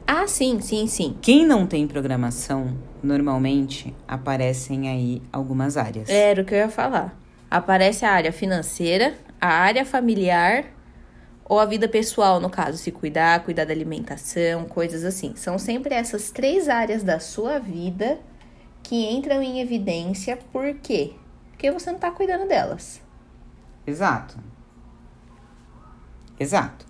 Ah, 0.08 0.28
sim, 0.28 0.62
sim, 0.62 0.86
sim. 0.86 1.18
Quem 1.22 1.46
não 1.46 1.66
tem 1.66 1.88
programação, 1.88 2.78
normalmente 3.02 3.94
aparecem 4.08 4.88
aí 4.88 5.22
algumas 5.34 5.78
áreas. 5.78 6.10
Era 6.10 6.42
o 6.42 6.46
que 6.46 6.54
eu 6.54 6.60
ia 6.60 6.70
falar. 6.70 7.18
Aparece 7.50 8.06
a 8.06 8.12
área 8.12 8.32
financeira, 8.32 9.16
a 9.42 9.48
área 9.48 9.84
familiar 9.84 10.66
ou 11.44 11.60
a 11.60 11.66
vida 11.66 11.88
pessoal, 11.88 12.40
no 12.40 12.50
caso, 12.50 12.78
se 12.78 12.92
cuidar, 12.92 13.44
cuidar 13.44 13.66
da 13.66 13.74
alimentação, 13.74 14.66
coisas 14.66 15.04
assim. 15.04 15.36
São 15.36 15.58
sempre 15.58 15.94
essas 15.96 16.32
três 16.32 16.70
áreas 16.70 17.02
da 17.02 17.20
sua 17.20 17.58
vida 17.60 18.20
que 18.84 18.96
entram 19.10 19.42
em 19.42 19.60
evidência. 19.60 20.38
Por 20.52 20.76
quê? 20.76 21.14
Porque 21.52 21.72
você 21.72 21.92
não 21.92 21.98
tá 22.00 22.12
cuidando 22.12 22.48
delas. 22.48 23.02
Exato. 23.88 24.38
Exato. 26.40 26.85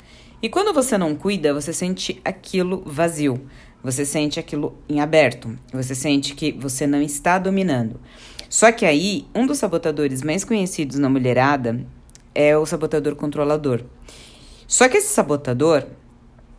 E 0.45 0.49
quando 0.49 0.71
você 0.71 0.95
não 0.95 1.15
cuida, 1.15 1.55
você 1.55 1.73
sente 1.73 2.21
aquilo 2.23 2.83
vazio. 2.85 3.49
Você 3.83 4.05
sente 4.05 4.39
aquilo 4.39 4.77
em 4.87 5.01
aberto. 5.01 5.57
Você 5.73 5.95
sente 5.95 6.35
que 6.35 6.51
você 6.51 6.85
não 6.85 7.01
está 7.01 7.39
dominando. 7.39 7.99
Só 8.47 8.71
que 8.71 8.85
aí, 8.85 9.25
um 9.33 9.47
dos 9.47 9.57
sabotadores 9.57 10.21
mais 10.21 10.43
conhecidos 10.43 10.99
na 10.99 11.09
mulherada 11.09 11.83
é 12.35 12.55
o 12.55 12.63
sabotador 12.63 13.15
controlador. 13.15 13.85
Só 14.67 14.87
que 14.87 14.97
esse 14.97 15.11
sabotador, 15.11 15.83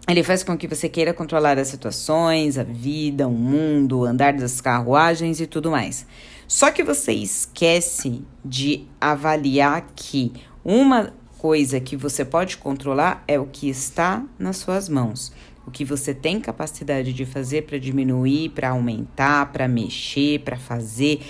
Ele 0.08 0.24
faz 0.24 0.42
com 0.42 0.58
que 0.58 0.66
você 0.66 0.88
queira 0.88 1.14
controlar 1.14 1.56
as 1.56 1.68
situações, 1.68 2.58
a 2.58 2.64
vida, 2.64 3.28
o 3.28 3.32
mundo, 3.32 4.04
andar 4.04 4.32
das 4.32 4.60
carruagens 4.60 5.40
e 5.40 5.46
tudo 5.46 5.70
mais. 5.70 6.04
Só 6.48 6.72
que 6.72 6.82
você 6.82 7.12
esquece 7.12 8.24
de 8.44 8.84
avaliar 9.00 9.86
que 9.94 10.32
uma 10.64 11.12
coisa 11.38 11.80
que 11.80 11.96
você 11.96 12.24
pode 12.24 12.56
controlar 12.56 13.22
é 13.28 13.38
o 13.38 13.46
que 13.46 13.68
está 13.68 14.24
nas 14.38 14.56
suas 14.56 14.88
mãos. 14.88 15.32
O 15.66 15.70
que 15.70 15.84
você 15.84 16.14
tem 16.14 16.40
capacidade 16.40 17.12
de 17.12 17.26
fazer 17.26 17.62
para 17.62 17.78
diminuir, 17.78 18.50
para 18.50 18.70
aumentar, 18.70 19.52
para 19.52 19.66
mexer, 19.66 20.40
para 20.40 20.56
fazer. 20.56 21.20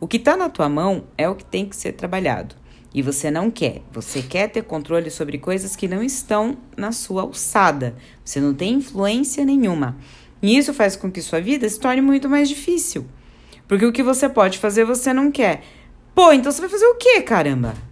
O 0.00 0.08
que 0.08 0.16
está 0.16 0.36
na 0.36 0.48
tua 0.48 0.68
mão 0.68 1.04
é 1.16 1.28
o 1.28 1.34
que 1.34 1.44
tem 1.44 1.66
que 1.66 1.76
ser 1.76 1.92
trabalhado. 1.92 2.54
E 2.94 3.02
você 3.02 3.30
não 3.30 3.50
quer. 3.50 3.82
Você 3.92 4.22
quer 4.22 4.48
ter 4.48 4.62
controle 4.62 5.10
sobre 5.10 5.38
coisas 5.38 5.76
que 5.76 5.88
não 5.88 6.02
estão 6.02 6.56
na 6.76 6.92
sua 6.92 7.22
alçada. 7.22 7.94
Você 8.24 8.40
não 8.40 8.54
tem 8.54 8.74
influência 8.74 9.44
nenhuma. 9.44 9.96
E 10.42 10.56
isso 10.56 10.74
faz 10.74 10.96
com 10.96 11.10
que 11.10 11.22
sua 11.22 11.40
vida 11.40 11.68
se 11.68 11.78
torne 11.78 12.00
muito 12.00 12.28
mais 12.28 12.48
difícil. 12.48 13.06
Porque 13.68 13.86
o 13.86 13.92
que 13.92 14.02
você 14.02 14.28
pode 14.28 14.58
fazer, 14.58 14.84
você 14.84 15.12
não 15.12 15.30
quer. 15.30 15.62
Pô, 16.14 16.32
então 16.32 16.50
você 16.50 16.60
vai 16.60 16.68
fazer 16.68 16.86
o 16.86 16.96
quê, 16.96 17.22
caramba? 17.22 17.91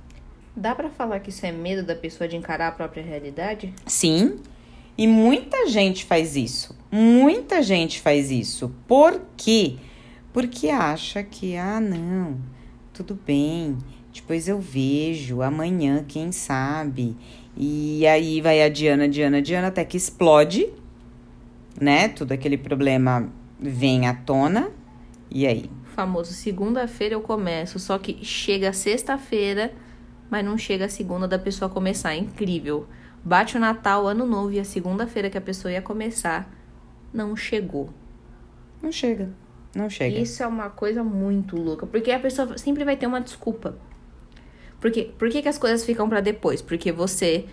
Dá 0.57 0.75
para 0.75 0.91
falar 0.91 1.21
que 1.21 1.31
isso 1.31 1.47
é 1.47 1.53
medo 1.53 1.83
da 1.83 1.95
pessoa 1.95 2.27
de 2.29 2.37
encarar 2.37 2.69
a 2.69 2.73
própria 2.73 3.03
realidade? 3.03 3.73
Sim. 3.87 4.39
E 4.97 5.07
muita 5.07 5.67
gente 5.69 6.05
faz 6.05 6.37
isso. 6.37 6.77
Muita 6.91 7.63
gente 7.63 8.01
faz 8.01 8.31
isso. 8.31 8.75
Por 8.87 9.21
quê? 9.37 9.77
Porque 10.33 10.69
acha 10.69 11.23
que, 11.23 11.57
ah, 11.57 11.81
não, 11.81 12.39
tudo 12.93 13.19
bem 13.27 13.79
depois 14.13 14.49
eu 14.49 14.59
vejo, 14.59 15.41
amanhã, 15.41 16.05
quem 16.07 16.33
sabe. 16.33 17.17
E 17.57 18.07
aí 18.07 18.41
vai 18.41 18.63
adiando, 18.63 19.05
adiando, 19.05 19.37
adiando, 19.37 19.67
até 19.67 19.85
que 19.85 19.97
explode, 19.97 20.69
né? 21.81 22.09
Tudo 22.09 22.33
aquele 22.33 22.59
problema 22.59 23.31
vem 23.59 24.07
à 24.09 24.15
tona. 24.15 24.71
E 25.31 25.47
aí? 25.47 25.71
O 25.85 25.89
famoso 25.95 26.33
segunda-feira 26.33 27.15
eu 27.15 27.21
começo, 27.21 27.79
só 27.79 27.99
que 27.99 28.25
chega 28.25 28.73
sexta-feira, 28.73 29.73
mas 30.31 30.45
não 30.45 30.57
chega 30.57 30.85
a 30.85 30.89
segunda 30.89 31.27
da 31.27 31.39
pessoa 31.39 31.69
começar. 31.69 32.13
É 32.15 32.19
incrível. 32.19 32.87
Bate 33.23 33.57
o 33.57 33.61
Natal, 33.61 34.07
Ano 34.07 34.25
Novo 34.25 34.53
e 34.53 34.61
a 34.61 34.65
segunda-feira 34.65 35.29
que 35.29 35.37
a 35.37 35.41
pessoa 35.41 35.73
ia 35.73 35.83
começar 35.83 36.51
não 37.13 37.37
chegou. 37.37 37.91
Não 38.83 38.93
chega. 38.93 39.29
Não 39.75 39.91
chega. 39.91 40.19
Isso 40.19 40.43
é 40.43 40.47
uma 40.47 40.71
coisa 40.71 41.05
muito 41.05 41.57
louca, 41.57 41.87
porque 41.87 42.11
a 42.11 42.19
pessoa 42.19 42.57
sempre 42.57 42.85
vai 42.85 42.97
ter 42.97 43.07
uma 43.07 43.21
desculpa. 43.21 43.77
Porque, 44.81 45.13
por 45.19 45.29
que, 45.29 45.43
que 45.43 45.49
as 45.49 45.59
coisas 45.59 45.85
ficam 45.85 46.09
para 46.09 46.21
depois? 46.21 46.63
Porque 46.63 46.91
você 46.91 47.47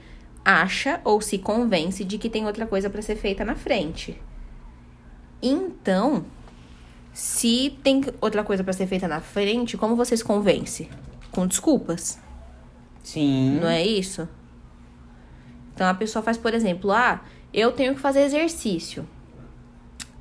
acha 0.45 1.01
ou 1.03 1.19
se 1.19 1.37
convence 1.37 2.05
de 2.05 2.17
que 2.17 2.29
tem 2.29 2.45
outra 2.45 2.65
coisa 2.65 2.89
para 2.89 3.01
ser 3.01 3.17
feita 3.17 3.43
na 3.43 3.53
frente. 3.53 4.19
Então, 5.41 6.25
se 7.13 7.77
tem 7.83 8.01
outra 8.21 8.43
coisa 8.43 8.63
para 8.63 8.71
ser 8.71 8.87
feita 8.87 9.07
na 9.07 9.19
frente, 9.19 9.75
como 9.75 9.95
você 9.95 10.15
se 10.15 10.23
convence? 10.23 10.89
Com 11.29 11.45
desculpas. 11.45 12.17
Sim. 13.07 13.59
Não 13.61 13.69
é 13.69 13.81
isso? 13.85 14.27
Então 15.73 15.87
a 15.87 15.93
pessoa 15.93 16.21
faz, 16.21 16.35
por 16.35 16.53
exemplo, 16.53 16.91
ah, 16.91 17.21
eu 17.53 17.71
tenho 17.71 17.95
que 17.95 18.01
fazer 18.01 18.19
exercício. 18.19 19.07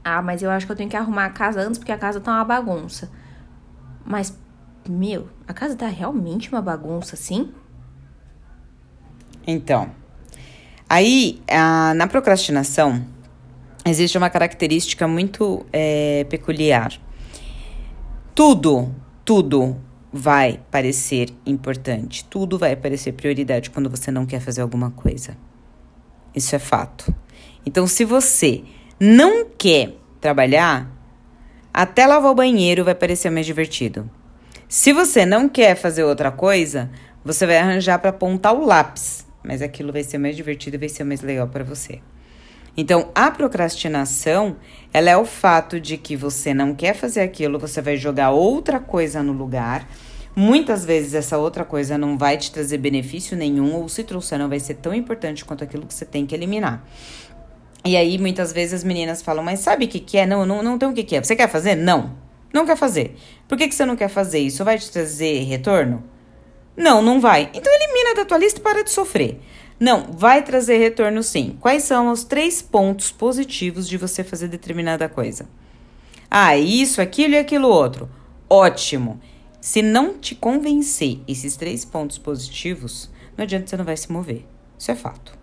Ah, 0.04 0.22
mas 0.22 0.40
eu 0.40 0.48
acho 0.52 0.66
que 0.66 0.70
eu 0.70 0.76
tenho 0.76 0.88
que 0.88 0.96
arrumar 0.96 1.24
a 1.24 1.30
casa 1.30 1.60
antes 1.62 1.78
porque 1.78 1.90
a 1.90 1.98
casa 1.98 2.20
tá 2.20 2.30
uma 2.30 2.44
bagunça. 2.44 3.10
Mas 4.04 4.38
meu, 4.88 5.28
a 5.48 5.52
casa 5.52 5.74
tá 5.74 5.88
realmente 5.88 6.48
uma 6.48 6.62
bagunça 6.62 7.16
assim? 7.16 7.52
Então, 9.44 9.90
aí 10.88 11.42
a, 11.50 11.92
na 11.92 12.06
procrastinação 12.06 13.04
existe 13.84 14.16
uma 14.16 14.30
característica 14.30 15.08
muito 15.08 15.66
é, 15.72 16.24
peculiar. 16.30 16.92
Tudo, 18.32 18.94
tudo 19.24 19.76
vai 20.12 20.60
parecer 20.70 21.28
importante, 21.44 22.24
tudo 22.24 22.58
vai 22.58 22.74
parecer 22.76 23.12
prioridade 23.12 23.70
quando 23.70 23.90
você 23.90 24.10
não 24.10 24.24
quer 24.24 24.40
fazer 24.40 24.62
alguma 24.62 24.90
coisa. 24.90 25.36
Isso 26.34 26.54
é 26.54 26.58
fato. 26.58 27.14
Então, 27.64 27.86
se 27.86 28.04
você 28.04 28.62
não 29.00 29.44
quer 29.44 29.94
trabalhar, 30.20 30.90
até 31.72 32.06
lavar 32.06 32.30
o 32.30 32.34
banheiro 32.34 32.84
vai 32.84 32.94
parecer 32.94 33.30
mais 33.30 33.46
divertido. 33.46 34.10
Se 34.68 34.92
você 34.92 35.26
não 35.26 35.48
quer 35.48 35.74
fazer 35.76 36.04
outra 36.04 36.30
coisa, 36.30 36.90
você 37.24 37.46
vai 37.46 37.58
arranjar 37.58 37.98
para 37.98 38.10
apontar 38.10 38.54
o 38.54 38.64
lápis, 38.64 39.26
mas 39.42 39.62
aquilo 39.62 39.92
vai 39.92 40.02
ser 40.02 40.18
mais 40.18 40.36
divertido 40.36 40.76
e 40.76 40.78
vai 40.78 40.88
ser 40.88 41.04
mais 41.04 41.20
legal 41.20 41.48
para 41.48 41.64
você. 41.64 42.00
Então, 42.76 43.10
a 43.14 43.30
procrastinação, 43.30 44.56
ela 44.92 45.08
é 45.08 45.16
o 45.16 45.24
fato 45.24 45.80
de 45.80 45.96
que 45.96 46.14
você 46.14 46.52
não 46.52 46.74
quer 46.74 46.94
fazer 46.94 47.20
aquilo, 47.20 47.58
você 47.58 47.80
vai 47.80 47.96
jogar 47.96 48.30
outra 48.30 48.78
coisa 48.78 49.22
no 49.22 49.32
lugar. 49.32 49.88
Muitas 50.34 50.84
vezes 50.84 51.14
essa 51.14 51.38
outra 51.38 51.64
coisa 51.64 51.96
não 51.96 52.18
vai 52.18 52.36
te 52.36 52.52
trazer 52.52 52.76
benefício 52.76 53.34
nenhum, 53.34 53.74
ou 53.74 53.88
se 53.88 54.04
trouxer, 54.04 54.38
não 54.38 54.48
vai 54.48 54.60
ser 54.60 54.74
tão 54.74 54.92
importante 54.92 55.44
quanto 55.44 55.64
aquilo 55.64 55.86
que 55.86 55.94
você 55.94 56.04
tem 56.04 56.26
que 56.26 56.34
eliminar. 56.34 56.86
E 57.82 57.96
aí, 57.96 58.18
muitas 58.18 58.52
vezes 58.52 58.74
as 58.74 58.84
meninas 58.84 59.22
falam, 59.22 59.42
mas 59.42 59.60
sabe 59.60 59.86
o 59.86 59.88
que, 59.88 60.00
que 60.00 60.18
é? 60.18 60.26
Não, 60.26 60.44
não, 60.44 60.62
não 60.62 60.76
tem 60.76 60.88
o 60.88 60.92
que, 60.92 61.04
que 61.04 61.16
é. 61.16 61.22
Você 61.22 61.34
quer 61.34 61.48
fazer? 61.48 61.74
Não. 61.76 62.14
Não 62.52 62.66
quer 62.66 62.76
fazer. 62.76 63.16
Por 63.48 63.56
que, 63.56 63.68
que 63.68 63.74
você 63.74 63.86
não 63.86 63.96
quer 63.96 64.08
fazer 64.08 64.40
isso? 64.40 64.64
Vai 64.64 64.78
te 64.78 64.90
trazer 64.90 65.44
retorno? 65.44 66.02
Não, 66.76 67.00
não 67.00 67.20
vai. 67.20 67.50
Então 67.54 67.72
elimina 67.72 68.14
da 68.14 68.24
tua 68.24 68.38
lista 68.38 68.60
e 68.60 68.62
para 68.62 68.84
de 68.84 68.90
sofrer. 68.90 69.40
Não, 69.78 70.12
vai 70.12 70.42
trazer 70.42 70.78
retorno 70.78 71.22
sim. 71.22 71.56
Quais 71.60 71.82
são 71.82 72.10
os 72.10 72.24
três 72.24 72.62
pontos 72.62 73.10
positivos 73.10 73.86
de 73.86 73.98
você 73.98 74.24
fazer 74.24 74.48
determinada 74.48 75.08
coisa? 75.08 75.46
Ah, 76.30 76.56
isso, 76.56 77.00
aquilo 77.00 77.34
e 77.34 77.38
aquilo 77.38 77.68
outro. 77.68 78.08
Ótimo. 78.48 79.20
Se 79.60 79.82
não 79.82 80.18
te 80.18 80.34
convencer 80.34 81.20
esses 81.28 81.56
três 81.56 81.84
pontos 81.84 82.18
positivos, 82.18 83.10
não 83.36 83.42
adianta 83.42 83.66
você 83.66 83.76
não 83.76 83.84
vai 83.84 83.96
se 83.96 84.10
mover. 84.10 84.46
Isso 84.78 84.90
é 84.90 84.94
fato. 84.94 85.36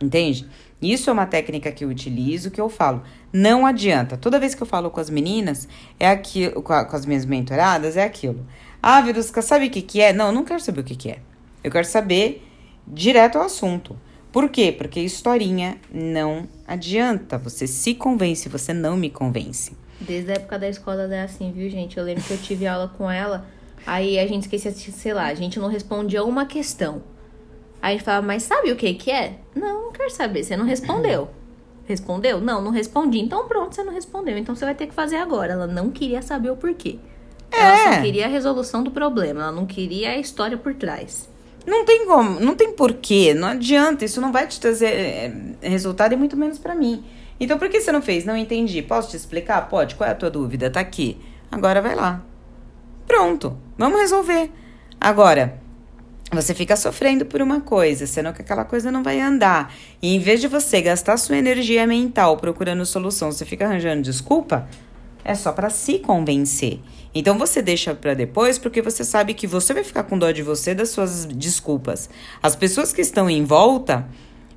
Entende? 0.00 0.48
Isso 0.82 1.08
é 1.08 1.12
uma 1.12 1.26
técnica 1.26 1.70
que 1.70 1.84
eu 1.84 1.88
utilizo, 1.88 2.50
que 2.50 2.60
eu 2.60 2.68
falo. 2.68 3.02
Não 3.32 3.64
adianta. 3.64 4.16
Toda 4.16 4.40
vez 4.40 4.54
que 4.54 4.62
eu 4.62 4.66
falo 4.66 4.90
com 4.90 5.00
as 5.00 5.08
meninas, 5.08 5.68
é 5.98 6.08
aquilo, 6.08 6.62
com, 6.62 6.72
as 6.72 7.06
minhas 7.06 7.24
mentoradas, 7.24 7.96
é 7.96 8.02
aquilo. 8.02 8.46
Ah, 8.82 9.00
Verusca, 9.00 9.40
sabe 9.40 9.66
o 9.66 9.70
que, 9.70 9.80
que 9.80 10.00
é? 10.00 10.12
Não, 10.12 10.32
não 10.32 10.44
quero 10.44 10.60
saber 10.60 10.80
o 10.80 10.84
que, 10.84 10.96
que 10.96 11.10
é. 11.10 11.18
Eu 11.64 11.70
quero 11.70 11.86
saber 11.86 12.46
direto 12.86 13.38
ao 13.38 13.44
assunto. 13.44 13.96
Por 14.30 14.50
quê? 14.50 14.70
Porque 14.76 15.00
historinha 15.00 15.78
não 15.90 16.46
adianta. 16.68 17.38
Você 17.38 17.66
se 17.66 17.94
convence, 17.94 18.50
você 18.50 18.74
não 18.74 18.98
me 18.98 19.08
convence. 19.08 19.74
Desde 19.98 20.30
a 20.30 20.34
época 20.34 20.58
da 20.58 20.68
escola 20.68 21.02
é 21.04 21.22
assim, 21.22 21.50
viu, 21.52 21.70
gente? 21.70 21.96
Eu 21.96 22.04
lembro 22.04 22.22
que 22.22 22.32
eu 22.32 22.38
tive 22.38 22.66
aula 22.66 22.92
com 22.98 23.10
ela, 23.10 23.46
aí 23.86 24.18
a 24.18 24.26
gente 24.26 24.42
esquecia, 24.42 24.72
sei 24.72 25.14
lá, 25.14 25.26
a 25.26 25.34
gente 25.34 25.58
não 25.58 25.68
respondia 25.68 26.22
uma 26.22 26.44
questão. 26.44 27.02
Aí 27.80 27.94
a 27.94 27.96
gente 27.96 28.04
falava, 28.04 28.26
mas 28.26 28.42
sabe 28.42 28.70
o 28.70 28.76
que 28.76 28.92
que 28.94 29.10
é? 29.10 29.38
Não, 29.54 29.84
não 29.84 29.92
quero 29.92 30.10
saber, 30.10 30.44
você 30.44 30.56
não 30.56 30.66
respondeu. 30.66 31.30
Respondeu? 31.86 32.40
Não, 32.40 32.62
não 32.62 32.70
respondi. 32.70 33.18
Então 33.18 33.46
pronto, 33.46 33.74
você 33.74 33.84
não 33.84 33.92
respondeu. 33.92 34.38
Então 34.38 34.56
você 34.56 34.64
vai 34.64 34.74
ter 34.74 34.86
que 34.86 34.94
fazer 34.94 35.16
agora. 35.16 35.52
Ela 35.52 35.66
não 35.66 35.90
queria 35.90 36.22
saber 36.22 36.50
o 36.50 36.56
porquê. 36.56 36.98
É. 37.52 37.58
Ela 37.60 37.96
só 37.96 38.00
queria 38.00 38.24
a 38.24 38.28
resolução 38.28 38.82
do 38.82 38.90
problema, 38.90 39.42
ela 39.42 39.52
não 39.52 39.66
queria 39.66 40.12
a 40.12 40.16
história 40.16 40.56
por 40.56 40.74
trás. 40.74 41.28
Não 41.66 41.84
tem 41.84 42.06
como, 42.06 42.38
não 42.40 42.54
tem 42.54 42.72
porquê, 42.72 43.32
não 43.32 43.48
adianta, 43.48 44.04
isso 44.04 44.20
não 44.20 44.30
vai 44.30 44.46
te 44.46 44.60
trazer 44.60 44.86
é, 44.86 45.32
resultado 45.62 46.12
e 46.12 46.16
muito 46.16 46.36
menos 46.36 46.58
para 46.58 46.74
mim. 46.74 47.04
Então 47.40 47.58
por 47.58 47.68
que 47.68 47.80
você 47.80 47.90
não 47.90 48.02
fez? 48.02 48.24
Não 48.24 48.36
entendi. 48.36 48.80
Posso 48.82 49.10
te 49.10 49.16
explicar? 49.16 49.68
Pode. 49.68 49.94
Qual 49.94 50.08
é 50.08 50.12
a 50.12 50.14
tua 50.14 50.30
dúvida? 50.30 50.70
Tá 50.70 50.80
aqui. 50.80 51.18
Agora 51.50 51.80
vai 51.80 51.94
lá. 51.94 52.22
Pronto, 53.06 53.56
vamos 53.76 54.00
resolver. 54.00 54.50
Agora, 55.00 55.60
você 56.32 56.54
fica 56.54 56.76
sofrendo 56.76 57.26
por 57.26 57.42
uma 57.42 57.60
coisa, 57.60 58.06
sendo 58.06 58.32
que 58.32 58.42
aquela 58.42 58.64
coisa 58.64 58.90
não 58.90 59.02
vai 59.02 59.20
andar. 59.20 59.72
E 60.00 60.14
em 60.14 60.18
vez 60.18 60.40
de 60.40 60.48
você 60.48 60.80
gastar 60.80 61.16
sua 61.16 61.36
energia 61.36 61.86
mental 61.86 62.36
procurando 62.36 62.84
solução, 62.86 63.30
você 63.30 63.44
fica 63.44 63.66
arranjando 63.66 64.02
desculpa, 64.02 64.68
é 65.24 65.34
só 65.34 65.52
para 65.52 65.70
se 65.70 65.98
convencer. 65.98 66.80
Então 67.14 67.38
você 67.38 67.62
deixa 67.62 67.94
para 67.94 68.14
depois 68.14 68.58
porque 68.58 68.82
você 68.82 69.04
sabe 69.04 69.34
que 69.34 69.46
você 69.46 69.72
vai 69.72 69.84
ficar 69.84 70.02
com 70.02 70.18
dó 70.18 70.30
de 70.30 70.42
você 70.42 70.74
das 70.74 70.90
suas 70.90 71.24
desculpas. 71.24 72.10
As 72.42 72.54
pessoas 72.54 72.92
que 72.92 73.00
estão 73.00 73.30
em 73.30 73.44
volta, 73.44 74.06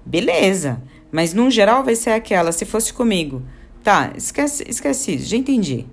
beleza, 0.05 0.81
mas 1.11 1.33
no 1.33 1.49
geral 1.49 1.83
vai 1.83 1.95
ser 1.95 2.11
aquela, 2.11 2.51
se 2.51 2.65
fosse 2.65 2.93
comigo. 2.93 3.43
Tá, 3.83 4.11
esquece, 4.17 4.65
esquece 4.67 5.15
isso, 5.15 5.29
já 5.29 5.37
entendi. 5.37 5.85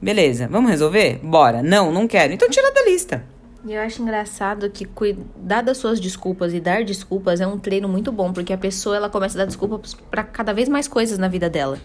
Beleza, 0.00 0.48
vamos 0.48 0.70
resolver? 0.70 1.20
Bora. 1.22 1.62
Não, 1.62 1.92
não 1.92 2.06
quero. 2.06 2.32
Então 2.32 2.48
tira 2.48 2.72
da 2.72 2.84
lista. 2.84 3.24
E 3.64 3.74
eu 3.74 3.82
acho 3.82 4.00
engraçado 4.00 4.70
que 4.70 4.86
cuidar 4.86 5.60
das 5.60 5.76
suas 5.76 6.00
desculpas 6.00 6.54
e 6.54 6.60
dar 6.60 6.82
desculpas 6.82 7.40
é 7.40 7.46
um 7.46 7.58
treino 7.58 7.86
muito 7.86 8.10
bom, 8.10 8.32
porque 8.32 8.54
a 8.54 8.58
pessoa 8.58 8.96
ela 8.96 9.10
começa 9.10 9.36
a 9.36 9.40
dar 9.40 9.44
desculpas 9.44 9.92
para 9.92 10.24
cada 10.24 10.54
vez 10.54 10.68
mais 10.68 10.88
coisas 10.88 11.18
na 11.18 11.28
vida 11.28 11.50
dela. 11.50 11.78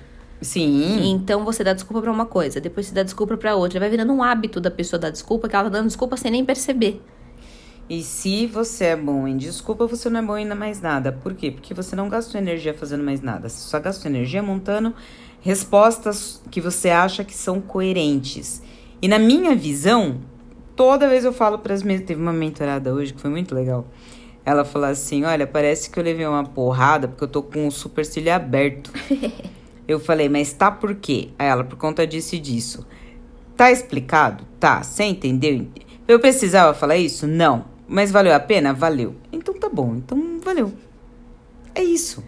Sim. 0.46 1.10
Então 1.10 1.44
você 1.44 1.64
dá 1.64 1.74
desculpa 1.74 2.02
para 2.02 2.12
uma 2.12 2.26
coisa, 2.26 2.62
depois 2.62 2.86
você 2.86 2.94
dá 2.94 3.04
desculpa 3.04 3.36
para 3.36 3.56
outra, 3.56 3.80
vai 3.80 3.90
virando 3.90 4.14
um 4.14 4.22
hábito 4.22 4.62
da 4.62 4.70
pessoa 4.70 5.00
dar 5.00 5.10
desculpa, 5.10 5.50
que 5.50 5.56
ela 5.56 5.66
tá 5.66 5.70
dando 5.72 5.88
desculpa 5.88 6.16
sem 6.16 6.32
nem 6.32 6.46
perceber. 6.46 7.02
E 7.90 8.02
se 8.02 8.48
você 8.48 8.86
é 8.86 8.96
bom 8.96 9.28
em 9.28 9.38
desculpa, 9.38 9.86
você 9.86 10.10
não 10.10 10.20
é 10.20 10.24
bom 10.24 10.38
em 10.38 10.46
mais 10.56 10.82
nada. 10.82 11.12
Por 11.12 11.36
quê? 11.36 11.52
Porque 11.52 11.74
você 11.74 11.96
não 11.96 12.10
gastou 12.10 12.40
energia 12.40 12.74
fazendo 12.74 13.04
mais 13.04 13.22
nada. 13.22 13.48
Você 13.48 13.70
só 13.70 13.80
gastou 13.80 14.10
energia 14.10 14.42
montando 14.42 14.94
respostas 15.42 16.42
que 16.50 16.60
você 16.60 16.90
acha 16.90 17.24
que 17.24 17.36
são 17.36 17.62
coerentes. 17.62 18.62
E 19.02 19.08
na 19.08 19.20
minha 19.20 19.56
visão, 19.56 20.20
toda 20.76 21.08
vez 21.08 21.26
eu 21.26 21.32
falo 21.32 21.60
para 21.60 21.76
as 21.76 21.84
minhas. 21.84 22.02
Teve 22.02 22.20
uma 22.20 22.34
mentorada 22.34 22.92
hoje 22.92 23.14
que 23.14 23.22
foi 23.22 23.30
muito 23.30 23.54
legal. 23.54 23.86
Ela 24.44 24.66
falou 24.66 24.90
assim: 24.90 25.24
Olha, 25.24 25.46
parece 25.46 25.90
que 25.90 26.00
eu 26.00 26.04
levei 26.04 26.26
uma 26.26 26.44
porrada 26.44 27.08
porque 27.08 27.24
eu 27.24 27.28
tô 27.28 27.44
com 27.44 27.68
o 27.68 27.72
supercílio 27.72 28.34
aberto. 28.34 28.92
eu 29.88 30.00
falei, 30.00 30.30
mas 30.30 30.54
tá 30.54 30.72
por 30.72 30.96
quê? 30.96 31.30
Aí 31.38 31.48
ela, 31.48 31.64
por 31.64 31.78
conta 31.78 32.06
disso 32.06 32.36
e 32.36 32.40
disso. 32.40 32.86
Tá 33.56 33.72
explicado? 33.72 34.46
Tá. 34.60 34.84
Você 34.84 35.04
entendeu? 35.04 35.68
Eu 36.08 36.20
precisava 36.20 36.74
falar 36.74 36.98
isso? 36.98 37.28
Não. 37.28 37.66
Mas 37.88 38.12
valeu 38.12 38.34
a 38.34 38.40
pena? 38.40 38.74
Valeu. 38.74 39.16
Então 39.32 39.54
tá 39.54 39.70
bom, 39.70 39.96
então 39.96 40.40
valeu. 40.44 40.74
É 41.74 41.84
isso. 41.84 42.24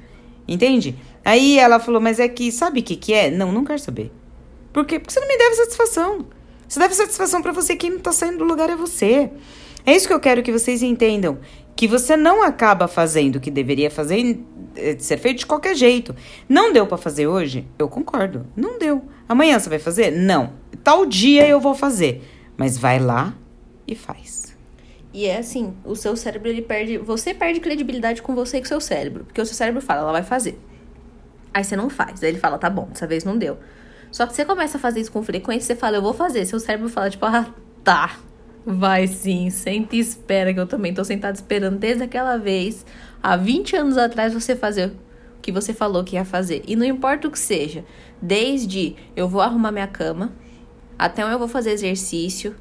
Entende? 0.47 0.95
Aí 1.25 1.57
ela 1.57 1.79
falou, 1.79 1.99
mas 1.99 2.19
é 2.19 2.27
que, 2.27 2.51
sabe 2.51 2.79
o 2.79 2.83
que 2.83 2.95
que 2.95 3.13
é? 3.13 3.29
Não, 3.29 3.51
não 3.51 3.65
quero 3.65 3.79
saber. 3.79 4.11
Por 4.71 4.85
quê? 4.85 4.99
Porque 4.99 5.13
você 5.13 5.19
não 5.19 5.27
me 5.27 5.37
deve 5.37 5.55
satisfação. 5.55 6.25
Você 6.67 6.79
deve 6.79 6.93
satisfação 6.93 7.41
para 7.41 7.51
você, 7.51 7.75
quem 7.75 7.91
não 7.91 7.99
tá 7.99 8.11
saindo 8.11 8.39
do 8.39 8.43
lugar 8.43 8.69
é 8.69 8.75
você. 8.75 9.29
É 9.85 9.95
isso 9.95 10.07
que 10.07 10.13
eu 10.13 10.19
quero 10.19 10.43
que 10.43 10.51
vocês 10.51 10.83
entendam. 10.83 11.39
Que 11.75 11.87
você 11.87 12.17
não 12.17 12.43
acaba 12.43 12.87
fazendo 12.87 13.37
o 13.37 13.39
que 13.39 13.49
deveria 13.49 13.89
fazer, 13.89 14.39
eh, 14.77 14.95
ser 14.99 15.17
feito 15.17 15.39
de 15.39 15.45
qualquer 15.45 15.75
jeito. 15.75 16.15
Não 16.47 16.71
deu 16.71 16.85
para 16.87 16.97
fazer 16.97 17.27
hoje? 17.27 17.67
Eu 17.77 17.89
concordo. 17.89 18.45
Não 18.55 18.77
deu. 18.77 19.03
Amanhã 19.27 19.59
você 19.59 19.69
vai 19.69 19.79
fazer? 19.79 20.11
Não. 20.11 20.53
Tal 20.83 21.05
dia 21.05 21.47
eu 21.47 21.59
vou 21.59 21.75
fazer. 21.75 22.23
Mas 22.55 22.77
vai 22.77 22.99
lá 22.99 23.33
e 23.87 23.95
faz. 23.95 24.55
E 25.13 25.25
é 25.25 25.37
assim, 25.37 25.75
o 25.83 25.95
seu 25.95 26.15
cérebro, 26.15 26.47
ele 26.47 26.61
perde. 26.61 26.97
Você 26.97 27.33
perde 27.33 27.59
credibilidade 27.59 28.21
com 28.21 28.35
você 28.35 28.57
e 28.57 28.59
com 28.59 28.65
o 28.65 28.67
seu 28.67 28.81
cérebro. 28.81 29.25
Porque 29.25 29.41
o 29.41 29.45
seu 29.45 29.55
cérebro 29.55 29.81
fala, 29.81 30.01
ela 30.01 30.11
vai 30.11 30.23
fazer. 30.23 30.59
Aí 31.53 31.63
você 31.63 31.75
não 31.75 31.89
faz. 31.89 32.23
Aí 32.23 32.29
ele 32.29 32.39
fala, 32.39 32.57
tá 32.57 32.69
bom, 32.69 32.87
dessa 32.91 33.07
vez 33.07 33.23
não 33.23 33.37
deu. 33.37 33.57
Só 34.11 34.25
que 34.25 34.35
você 34.35 34.45
começa 34.45 34.77
a 34.77 34.79
fazer 34.79 34.99
isso 34.99 35.11
com 35.11 35.23
frequência, 35.23 35.67
você 35.67 35.75
fala, 35.75 35.97
eu 35.97 36.01
vou 36.01 36.13
fazer. 36.13 36.45
Seu 36.45 36.59
cérebro 36.59 36.87
fala, 36.89 37.09
tipo, 37.09 37.25
ah, 37.25 37.47
tá. 37.83 38.17
Vai 38.69 39.07
sim, 39.07 39.49
senta 39.49 39.95
e 39.95 39.99
espera, 39.99 40.53
que 40.53 40.59
eu 40.59 40.67
também 40.67 40.93
tô 40.93 41.01
sentado 41.01 41.35
esperando 41.35 41.77
desde 41.77 42.03
aquela 42.03 42.35
vez. 42.35 42.85
Há 43.23 43.37
20 43.37 43.77
anos 43.77 43.97
atrás 43.97 44.33
você 44.33 44.57
fazer 44.57 44.87
o 44.87 45.41
que 45.41 45.53
você 45.53 45.73
falou 45.73 46.03
que 46.03 46.17
ia 46.17 46.25
fazer. 46.25 46.63
E 46.67 46.75
não 46.75 46.85
importa 46.85 47.29
o 47.29 47.31
que 47.31 47.39
seja. 47.39 47.85
Desde 48.21 48.97
eu 49.15 49.29
vou 49.29 49.39
arrumar 49.39 49.71
minha 49.71 49.87
cama, 49.87 50.33
até 50.99 51.23
eu 51.23 51.39
vou 51.39 51.47
fazer 51.47 51.71
exercício, 51.71 52.57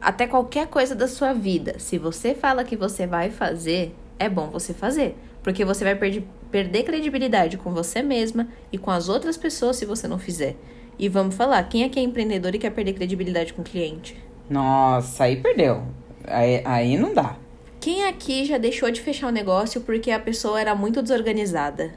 até 0.00 0.28
qualquer 0.28 0.68
coisa 0.68 0.94
da 0.94 1.08
sua 1.08 1.32
vida. 1.32 1.80
Se 1.80 1.98
você 1.98 2.32
fala 2.32 2.62
que 2.62 2.76
você 2.76 3.04
vai 3.04 3.28
fazer, 3.28 3.92
é 4.20 4.28
bom 4.28 4.50
você 4.50 4.72
fazer. 4.72 5.16
Porque 5.42 5.64
você 5.64 5.82
vai 5.82 5.96
perder, 5.96 6.22
perder 6.48 6.84
credibilidade 6.84 7.58
com 7.58 7.72
você 7.72 8.02
mesma 8.02 8.46
e 8.70 8.78
com 8.78 8.92
as 8.92 9.08
outras 9.08 9.36
pessoas 9.36 9.74
se 9.78 9.84
você 9.84 10.06
não 10.06 10.16
fizer. 10.16 10.54
E 10.96 11.08
vamos 11.08 11.34
falar, 11.34 11.60
quem 11.64 11.82
aqui 11.82 11.98
é 11.98 12.02
empreendedor 12.04 12.54
e 12.54 12.58
quer 12.60 12.70
perder 12.70 12.92
credibilidade 12.92 13.52
com 13.52 13.62
o 13.62 13.64
cliente? 13.64 14.16
Nossa, 14.48 15.24
aí 15.24 15.36
perdeu. 15.36 15.82
Aí, 16.26 16.62
aí 16.64 16.96
não 16.96 17.12
dá. 17.14 17.36
Quem 17.80 18.04
aqui 18.04 18.44
já 18.44 18.56
deixou 18.56 18.90
de 18.90 19.00
fechar 19.00 19.28
o 19.28 19.32
negócio 19.32 19.80
porque 19.82 20.10
a 20.10 20.18
pessoa 20.18 20.60
era 20.60 20.74
muito 20.74 21.02
desorganizada? 21.02 21.92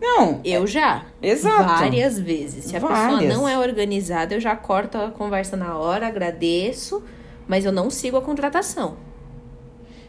Não. 0.00 0.40
Eu 0.44 0.66
já. 0.66 1.06
Exato. 1.22 1.62
Várias 1.62 2.18
vezes. 2.18 2.64
Se 2.64 2.76
a 2.76 2.80
Várias. 2.80 3.20
pessoa 3.20 3.22
não 3.22 3.48
é 3.48 3.56
organizada, 3.56 4.34
eu 4.34 4.40
já 4.40 4.56
corto 4.56 4.98
a 4.98 5.12
conversa 5.12 5.56
na 5.56 5.78
hora, 5.78 6.08
agradeço, 6.08 7.02
mas 7.46 7.64
eu 7.64 7.70
não 7.70 7.88
sigo 7.88 8.16
a 8.16 8.22
contratação. 8.22 8.96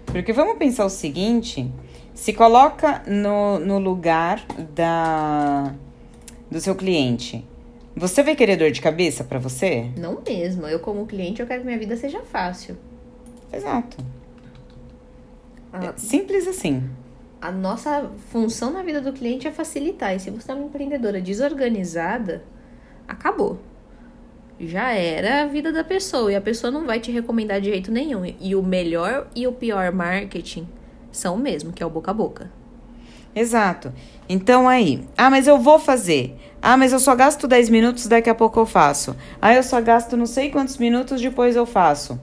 Porque 0.08 0.34
vamos 0.34 0.58
pensar 0.58 0.86
o 0.86 0.90
seguinte: 0.90 1.72
se 2.16 2.34
coloca 2.34 3.04
no, 3.06 3.60
no 3.60 3.78
lugar 3.78 4.44
da, 4.76 5.74
do 6.50 6.60
seu 6.60 6.76
cliente. 6.76 7.48
Você 7.96 8.24
vai 8.24 8.36
querer 8.36 8.58
dor 8.58 8.72
de 8.72 8.82
cabeça 8.82 9.24
para 9.24 9.40
você? 9.40 9.92
Não 9.98 10.22
mesmo. 10.26 10.68
Eu, 10.68 10.80
como 10.80 11.06
cliente, 11.06 11.42
eu 11.42 11.48
quero 11.48 11.62
que 11.62 11.66
minha 11.66 11.78
vida 11.78 11.96
seja 11.96 12.22
fácil. 12.22 12.78
Exato. 13.52 13.98
Ah. 15.72 15.94
Simples 15.96 16.48
assim 16.48 16.90
a 17.44 17.52
nossa 17.52 18.10
função 18.30 18.72
na 18.72 18.82
vida 18.82 19.02
do 19.02 19.12
cliente 19.12 19.46
é 19.46 19.52
facilitar. 19.52 20.16
E 20.16 20.20
se 20.20 20.30
você 20.30 20.50
é 20.50 20.56
uma 20.56 20.64
empreendedora 20.64 21.20
desorganizada, 21.20 22.42
acabou. 23.06 23.60
Já 24.58 24.94
era 24.94 25.44
a 25.44 25.46
vida 25.46 25.70
da 25.70 25.84
pessoa 25.84 26.32
e 26.32 26.38
a 26.38 26.42
pessoa 26.42 26.72
não 26.72 26.86
vai 26.86 27.02
te 27.02 27.12
recomendar 27.12 27.60
de 27.60 27.70
jeito 27.70 27.92
nenhum. 27.92 28.24
E 28.40 28.56
o 28.56 28.64
melhor 28.64 29.28
e 29.36 29.46
o 29.46 29.52
pior 29.52 29.92
marketing 29.92 30.66
são 31.12 31.36
o 31.36 31.38
mesmo, 31.38 31.74
que 31.74 31.84
é 31.84 31.86
o 31.86 31.90
boca 31.90 32.12
a 32.12 32.14
boca. 32.14 32.50
Exato. 33.36 33.92
Então 34.30 34.68
aí, 34.68 35.04
ah, 35.18 35.30
mas 35.30 35.48
eu 35.48 35.60
vou 35.60 35.80
fazer. 35.80 36.38
Ah, 36.62 36.78
mas 36.78 36.94
eu 36.94 37.00
só 37.00 37.16
gasto 37.16 37.48
10 37.48 37.70
minutos, 37.70 38.08
daqui 38.08 38.30
a 38.30 38.36
pouco 38.36 38.60
eu 38.60 38.66
faço. 38.66 39.16
Ah, 39.42 39.54
eu 39.54 39.64
só 39.64 39.82
gasto 39.82 40.16
não 40.16 40.26
sei 40.26 40.50
quantos 40.50 40.78
minutos, 40.78 41.20
depois 41.20 41.56
eu 41.56 41.66
faço. 41.66 42.20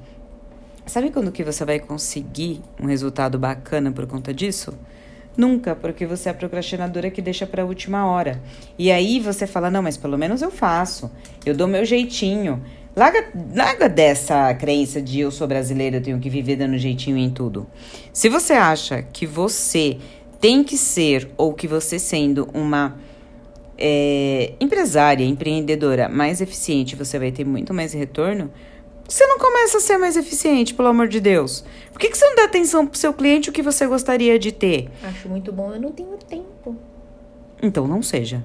Sabe 0.87 1.11
quando 1.11 1.31
que 1.31 1.45
você 1.45 1.65
vai 1.65 1.79
conseguir 1.79 2.63
um 2.81 2.87
resultado 2.87 3.39
bacana 3.39 3.93
por 3.93 4.07
conta 4.07 4.33
disso? 4.33 4.73
Nunca, 5.37 5.77
porque 5.77 6.05
você 6.05 6.29
é 6.29 6.33
a 6.33 6.35
procrastinadora 6.35 7.11
que 7.11 7.23
deixa 7.23 7.47
para 7.47 7.63
a 7.63 7.67
última 7.67 8.07
hora. 8.07 8.43
E 8.79 8.91
aí 8.91 9.21
você 9.21 9.47
fala: 9.47 9.71
não, 9.71 9.83
mas 9.83 9.97
pelo 9.97 10.19
menos 10.19 10.43
eu 10.43 10.51
faço, 10.51 11.11
eu 11.47 11.55
dou 11.55 11.69
meu 11.69 11.85
jeitinho. 11.85 12.63
Larga, 12.97 13.29
larga 13.55 13.89
dessa 13.89 14.53
crença 14.55 15.01
de 15.01 15.21
eu 15.21 15.31
sou 15.31 15.47
brasileira, 15.47 15.99
eu 15.99 16.03
tenho 16.03 16.19
que 16.19 16.29
viver 16.29 16.57
dando 16.57 16.77
jeitinho 16.77 17.17
em 17.17 17.31
tudo. 17.31 17.69
Se 18.13 18.29
você 18.29 18.55
acha 18.55 19.01
que 19.01 19.25
você 19.27 19.99
tem 20.41 20.65
que 20.65 20.77
ser, 20.77 21.31
ou 21.37 21.53
que 21.53 21.69
você 21.69 21.99
sendo 21.99 22.49
uma 22.55 22.97
é, 23.77 24.55
empresária, 24.59 25.25
empreendedora 25.25 26.09
mais 26.09 26.41
eficiente, 26.41 26.97
você 26.97 27.19
vai 27.19 27.31
ter 27.31 27.45
muito 27.45 27.75
mais 27.75 27.93
retorno, 27.93 28.51
você 29.07 29.27
não 29.27 29.39
começa 29.39 29.79
a 29.79 29.81
ser 29.81 29.99
mais 29.99 30.17
eficiente, 30.17 30.73
pelo 30.73 30.89
amor 30.89 31.09
de 31.09 31.21
Deus? 31.21 31.65
Por 31.93 31.99
que, 31.99 32.09
que 32.09 32.17
você 32.17 32.25
não 32.25 32.37
dá 32.37 32.45
atenção 32.45 32.87
pro 32.87 32.99
seu 32.99 33.13
cliente 33.13 33.51
o 33.51 33.53
que 33.53 33.63
você 33.63 33.87
gostaria 33.87 34.39
de 34.39 34.53
ter? 34.53 34.89
Acho 35.03 35.29
muito 35.29 35.53
bom, 35.53 35.73
eu 35.73 35.81
não 35.81 35.91
tenho 35.91 36.17
tempo. 36.17 36.77
Então 37.61 37.87
não 37.87 38.03
seja. 38.03 38.43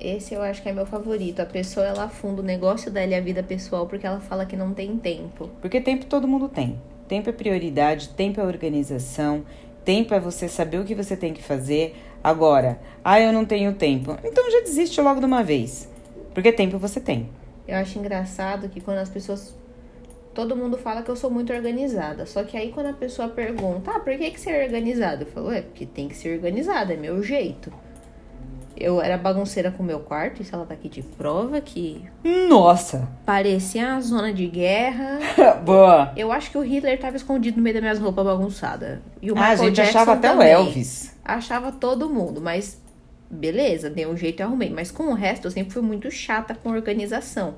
Esse 0.00 0.34
eu 0.34 0.42
acho 0.42 0.62
que 0.62 0.68
é 0.68 0.72
meu 0.72 0.86
favorito. 0.86 1.40
A 1.40 1.46
pessoa 1.46 1.86
ela 1.86 2.04
afunda 2.04 2.40
o 2.40 2.44
negócio 2.44 2.90
dela 2.90 3.12
e 3.12 3.14
a 3.14 3.20
vida 3.20 3.42
pessoal 3.42 3.86
porque 3.86 4.06
ela 4.06 4.18
fala 4.18 4.46
que 4.46 4.56
não 4.56 4.72
tem 4.72 4.96
tempo. 4.96 5.50
Porque 5.60 5.80
tempo 5.80 6.06
todo 6.06 6.26
mundo 6.26 6.48
tem. 6.48 6.80
Tempo 7.06 7.28
é 7.28 7.32
prioridade, 7.32 8.08
tempo 8.08 8.40
é 8.40 8.44
organização, 8.44 9.44
tempo 9.84 10.14
é 10.14 10.20
você 10.20 10.48
saber 10.48 10.78
o 10.78 10.84
que 10.84 10.94
você 10.94 11.16
tem 11.16 11.32
que 11.32 11.42
fazer. 11.42 11.96
Agora, 12.22 12.78
ah, 13.04 13.20
eu 13.20 13.32
não 13.32 13.44
tenho 13.44 13.74
tempo. 13.74 14.16
Então 14.24 14.50
já 14.50 14.60
desiste 14.60 15.00
logo 15.00 15.20
de 15.20 15.26
uma 15.26 15.42
vez. 15.42 15.88
Porque 16.34 16.52
tempo 16.52 16.78
você 16.78 17.00
tem. 17.00 17.28
Eu 17.66 17.76
acho 17.76 17.98
engraçado 17.98 18.68
que 18.68 18.80
quando 18.80 18.98
as 18.98 19.08
pessoas. 19.08 19.54
Todo 20.32 20.54
mundo 20.54 20.78
fala 20.78 21.02
que 21.02 21.10
eu 21.10 21.16
sou 21.16 21.30
muito 21.30 21.52
organizada. 21.52 22.24
Só 22.24 22.44
que 22.44 22.56
aí 22.56 22.70
quando 22.70 22.86
a 22.86 22.92
pessoa 22.92 23.28
pergunta, 23.28 23.90
ah, 23.90 24.00
por 24.00 24.16
que, 24.16 24.30
que 24.30 24.40
você 24.40 24.50
é 24.50 24.64
organizada? 24.64 25.24
Eu 25.24 25.26
falo, 25.26 25.50
é 25.50 25.60
porque 25.60 25.84
tem 25.84 26.08
que 26.08 26.16
ser 26.16 26.34
organizada, 26.36 26.92
é 26.92 26.96
meu 26.96 27.20
jeito. 27.22 27.72
Eu 28.80 29.00
era 29.00 29.18
bagunceira 29.18 29.70
com 29.70 29.82
o 29.82 29.86
meu 29.86 30.00
quarto, 30.00 30.40
isso 30.40 30.54
ela 30.54 30.64
tá 30.64 30.72
aqui 30.72 30.88
de 30.88 31.02
prova 31.02 31.60
que. 31.60 32.02
Nossa! 32.48 33.06
Parecia 33.26 33.88
uma 33.88 34.00
zona 34.00 34.32
de 34.32 34.46
guerra. 34.46 35.18
Boa! 35.62 36.12
Eu 36.16 36.32
acho 36.32 36.50
que 36.50 36.56
o 36.56 36.62
Hitler 36.62 36.98
tava 36.98 37.16
escondido 37.16 37.58
no 37.58 37.62
meio 37.62 37.74
das 37.74 37.82
minhas 37.82 37.98
roupas 37.98 38.24
bagunçadas. 38.24 38.98
E 39.20 39.30
o 39.30 39.36
ah, 39.36 39.48
a 39.48 39.56
gente 39.56 39.76
Jackson 39.76 39.98
achava 39.98 40.12
até 40.14 40.34
o 40.34 40.40
Elvis. 40.40 41.14
Achava 41.22 41.70
todo 41.70 42.08
mundo, 42.08 42.40
mas 42.40 42.80
beleza, 43.30 43.90
dei 43.90 44.06
um 44.06 44.16
jeito 44.16 44.40
e 44.40 44.42
arrumei. 44.42 44.70
Mas 44.70 44.90
com 44.90 45.04
o 45.04 45.14
resto, 45.14 45.46
eu 45.46 45.50
sempre 45.50 45.72
fui 45.72 45.82
muito 45.82 46.10
chata 46.10 46.54
com 46.54 46.70
organização. 46.70 47.56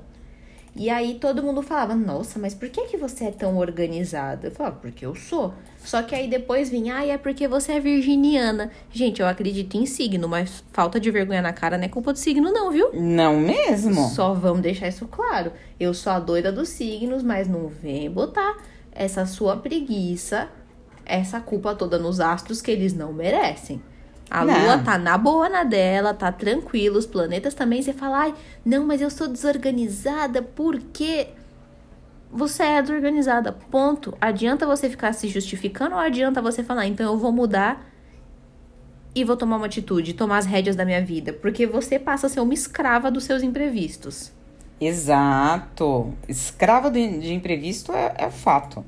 E 0.75 0.89
aí 0.89 1.19
todo 1.21 1.43
mundo 1.43 1.61
falava, 1.61 1.93
nossa, 1.93 2.39
mas 2.39 2.55
por 2.55 2.67
que, 2.67 2.87
que 2.87 2.97
você 2.97 3.25
é 3.25 3.31
tão 3.31 3.57
organizada? 3.57 4.47
Eu 4.47 4.51
falava, 4.51 4.77
porque 4.77 5.05
eu 5.05 5.13
sou. 5.13 5.53
Só 5.77 6.01
que 6.01 6.15
aí 6.15 6.27
depois 6.27 6.69
vinha, 6.69 6.97
ah, 6.97 7.05
é 7.05 7.15
porque 7.15 7.47
você 7.47 7.73
é 7.73 7.79
virginiana. 7.79 8.71
Gente, 8.91 9.21
eu 9.21 9.27
acredito 9.27 9.77
em 9.77 9.85
signo, 9.85 10.27
mas 10.27 10.63
falta 10.71 10.99
de 10.99 11.11
vergonha 11.11 11.43
na 11.43 11.53
cara 11.53 11.77
não 11.77 11.85
é 11.85 11.89
culpa 11.89 12.11
do 12.11 12.17
signo, 12.17 12.51
não, 12.51 12.71
viu? 12.71 12.89
Não 12.91 13.39
mesmo. 13.39 14.09
Só 14.09 14.33
vamos 14.33 14.61
deixar 14.61 14.87
isso 14.87 15.07
claro. 15.07 15.51
Eu 15.79 15.93
sou 15.93 16.11
a 16.11 16.19
doida 16.19 16.51
dos 16.51 16.69
signos, 16.69 17.21
mas 17.21 17.47
não 17.47 17.67
vem 17.67 18.09
botar 18.09 18.57
essa 18.91 19.27
sua 19.27 19.57
preguiça, 19.57 20.49
essa 21.05 21.39
culpa 21.39 21.75
toda 21.75 21.99
nos 21.99 22.19
astros 22.19 22.61
que 22.63 22.71
eles 22.71 22.93
não 22.93 23.13
merecem. 23.13 23.79
A 24.33 24.43
não. 24.43 24.59
lua 24.63 24.79
tá 24.79 24.97
na 24.97 25.15
boa 25.15 25.47
na 25.47 25.63
dela, 25.63 26.11
tá 26.11 26.31
tranquilo, 26.31 26.97
os 26.97 27.05
planetas 27.05 27.53
também. 27.53 27.83
Você 27.83 27.93
fala, 27.93 28.17
ai, 28.17 28.35
não, 28.65 28.83
mas 28.83 28.99
eu 28.99 29.11
sou 29.11 29.27
desorganizada 29.27 30.41
porque 30.41 31.27
você 32.31 32.63
é 32.63 32.81
desorganizada. 32.81 33.51
Ponto. 33.51 34.17
Adianta 34.19 34.65
você 34.65 34.89
ficar 34.89 35.13
se 35.13 35.27
justificando 35.27 35.93
ou 35.93 36.01
adianta 36.01 36.41
você 36.41 36.63
falar, 36.63 36.87
então 36.87 37.05
eu 37.05 37.15
vou 37.15 37.31
mudar 37.31 37.87
e 39.13 39.23
vou 39.23 39.37
tomar 39.37 39.57
uma 39.57 39.67
atitude, 39.67 40.15
tomar 40.15 40.39
as 40.39 40.47
rédeas 40.47 40.75
da 40.75 40.83
minha 40.83 41.05
vida? 41.05 41.31
Porque 41.31 41.67
você 41.67 41.99
passa 41.99 42.25
a 42.25 42.29
ser 42.29 42.39
uma 42.39 42.55
escrava 42.55 43.11
dos 43.11 43.25
seus 43.25 43.43
imprevistos. 43.43 44.31
Exato. 44.81 46.11
Escrava 46.27 46.89
de, 46.89 47.31
imprevisto 47.31 47.91
é, 47.91 48.15
é 48.17 48.31
fato. 48.31 48.83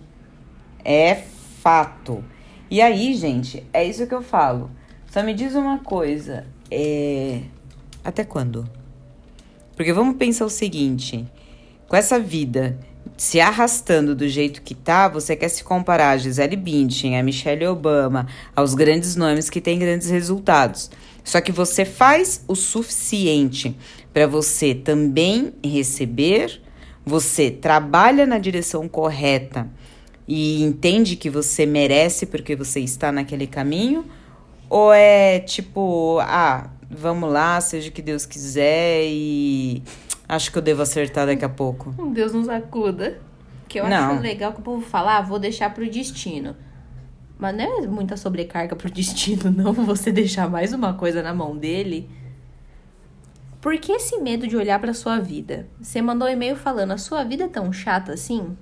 É 0.83 1.13
fato. 1.13 2.23
E 2.67 2.81
aí, 2.81 3.13
gente, 3.13 3.63
é 3.71 3.83
isso 3.85 4.07
que 4.07 4.15
eu 4.15 4.23
falo. 4.23 4.71
Só 5.15 5.23
me 5.23 5.33
diz 5.33 5.55
uma 5.55 5.79
coisa. 5.79 6.45
É... 6.69 7.39
Até 8.03 8.25
quando? 8.25 8.69
Porque 9.73 9.93
vamos 9.93 10.17
pensar 10.17 10.43
o 10.43 10.49
seguinte: 10.49 11.25
com 11.87 11.95
essa 11.95 12.19
vida 12.19 12.77
se 13.15 13.39
arrastando 13.39 14.13
do 14.13 14.27
jeito 14.27 14.61
que 14.61 14.75
tá, 14.75 15.07
você 15.07 15.33
quer 15.33 15.47
se 15.47 15.63
comparar 15.63 16.09
a 16.09 16.17
Gisele 16.17 16.57
Bündchen, 16.57 17.17
a 17.17 17.23
Michelle 17.23 17.65
Obama, 17.65 18.27
aos 18.53 18.73
grandes 18.73 19.15
nomes 19.15 19.49
que 19.49 19.61
têm 19.61 19.79
grandes 19.79 20.09
resultados. 20.09 20.91
Só 21.23 21.39
que 21.39 21.53
você 21.53 21.85
faz 21.85 22.43
o 22.45 22.53
suficiente 22.53 23.73
para 24.13 24.27
você 24.27 24.75
também 24.75 25.53
receber, 25.63 26.61
você 27.05 27.49
trabalha 27.49 28.25
na 28.25 28.37
direção 28.37 28.85
correta 28.89 29.65
e 30.27 30.61
entende 30.61 31.15
que 31.15 31.29
você 31.29 31.65
merece 31.65 32.25
porque 32.25 32.53
você 32.53 32.81
está 32.81 33.13
naquele 33.13 33.47
caminho? 33.47 34.03
Ou 34.69 34.91
é 34.93 35.39
tipo, 35.39 36.19
ah, 36.21 36.69
vamos 36.89 37.31
lá, 37.31 37.59
seja 37.61 37.89
o 37.89 37.91
que 37.91 38.01
Deus 38.01 38.25
quiser 38.25 39.03
e 39.05 39.83
acho 40.27 40.51
que 40.51 40.57
eu 40.57 40.61
devo 40.61 40.81
acertar 40.81 41.25
daqui 41.27 41.45
a 41.45 41.49
pouco? 41.49 41.91
Deus 42.13 42.33
nos 42.33 42.49
acuda. 42.49 43.19
Que 43.67 43.79
eu 43.79 43.87
Não. 43.87 44.11
acho 44.11 44.21
legal 44.21 44.53
que 44.53 44.59
o 44.59 44.63
povo 44.63 44.81
fala, 44.85 45.17
ah, 45.17 45.21
vou 45.21 45.39
deixar 45.39 45.73
pro 45.73 45.89
destino. 45.89 46.55
Mas 47.37 47.55
não 47.55 47.83
é 47.83 47.87
muita 47.87 48.15
sobrecarga 48.15 48.75
pro 48.75 48.89
destino, 48.91 49.51
não, 49.51 49.73
você 49.73 50.11
deixar 50.11 50.49
mais 50.49 50.73
uma 50.73 50.93
coisa 50.93 51.21
na 51.21 51.33
mão 51.33 51.55
dele. 51.57 52.09
Por 53.59 53.77
que 53.79 53.91
esse 53.93 54.19
medo 54.19 54.47
de 54.47 54.55
olhar 54.55 54.79
pra 54.79 54.93
sua 54.93 55.19
vida? 55.19 55.67
Você 55.81 55.99
mandou 56.01 56.27
um 56.27 56.31
e-mail 56.31 56.55
falando, 56.55 56.91
a 56.91 56.97
sua 56.97 57.23
vida 57.23 57.45
é 57.45 57.47
tão 57.47 57.73
chata 57.73 58.13
assim? 58.13 58.55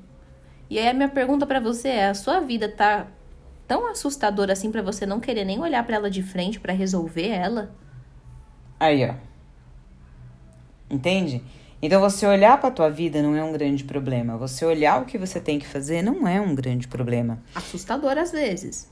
E 0.70 0.80
aí 0.80 0.88
a 0.88 0.94
minha 0.94 1.10
pergunta 1.10 1.46
pra 1.46 1.60
você 1.60 1.90
é, 1.90 2.08
a 2.08 2.14
sua 2.14 2.40
vida 2.40 2.70
tá 2.70 3.08
tão 3.68 3.90
assustadora 3.90 4.54
assim 4.54 4.72
pra 4.72 4.82
você 4.82 5.06
não 5.06 5.20
querer 5.20 5.46
nem 5.46 5.60
olhar 5.60 5.86
pra 5.86 5.96
ela 5.96 6.10
de 6.10 6.22
frente 6.24 6.60
pra 6.60 6.74
resolver 6.74 7.28
ela? 7.28 7.76
Aí, 8.80 9.10
ó. 9.10 9.14
Entende? 10.90 11.44
Então 11.82 12.00
você 12.00 12.26
olhar 12.26 12.60
para 12.62 12.72
tua 12.72 12.90
vida 12.90 13.22
não 13.22 13.36
é 13.36 13.44
um 13.44 13.52
grande 13.52 13.84
problema. 13.84 14.38
Você 14.38 14.64
olhar 14.66 15.02
o 15.02 15.06
que 15.06 15.18
você 15.18 15.40
tem 15.40 15.60
que 15.60 15.68
fazer 15.68 16.02
não 16.02 16.28
é 16.28 16.40
um 16.40 16.56
grande 16.56 16.88
problema. 16.88 17.42
Assustador 17.54 18.18
às 18.18 18.32
vezes. 18.32 18.90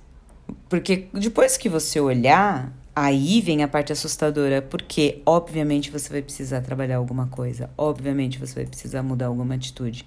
Porque 0.68 1.08
depois 1.14 1.56
que 1.56 1.70
você 1.70 2.00
olhar, 2.00 2.74
aí 2.96 3.40
vem 3.40 3.64
a 3.64 3.68
parte 3.68 3.94
assustadora, 3.94 4.62
porque 4.62 5.22
obviamente 5.26 5.90
você 5.90 6.10
vai 6.10 6.22
precisar 6.22 6.62
trabalhar 6.62 6.98
alguma 6.98 7.28
coisa, 7.28 7.70
obviamente 7.78 8.38
você 8.38 8.56
vai 8.56 8.66
precisar 8.66 9.02
mudar 9.02 9.28
alguma 9.28 9.56
atitude. 9.56 10.06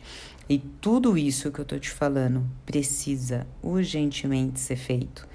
E 0.49 0.59
tudo 0.59 1.17
isso 1.17 1.51
que 1.51 1.59
eu 1.59 1.65
tô 1.65 1.79
te 1.79 1.91
falando 1.91 2.45
precisa 2.67 3.47
urgentemente 3.63 4.61
ser 4.61 4.77
feito. 4.77 5.27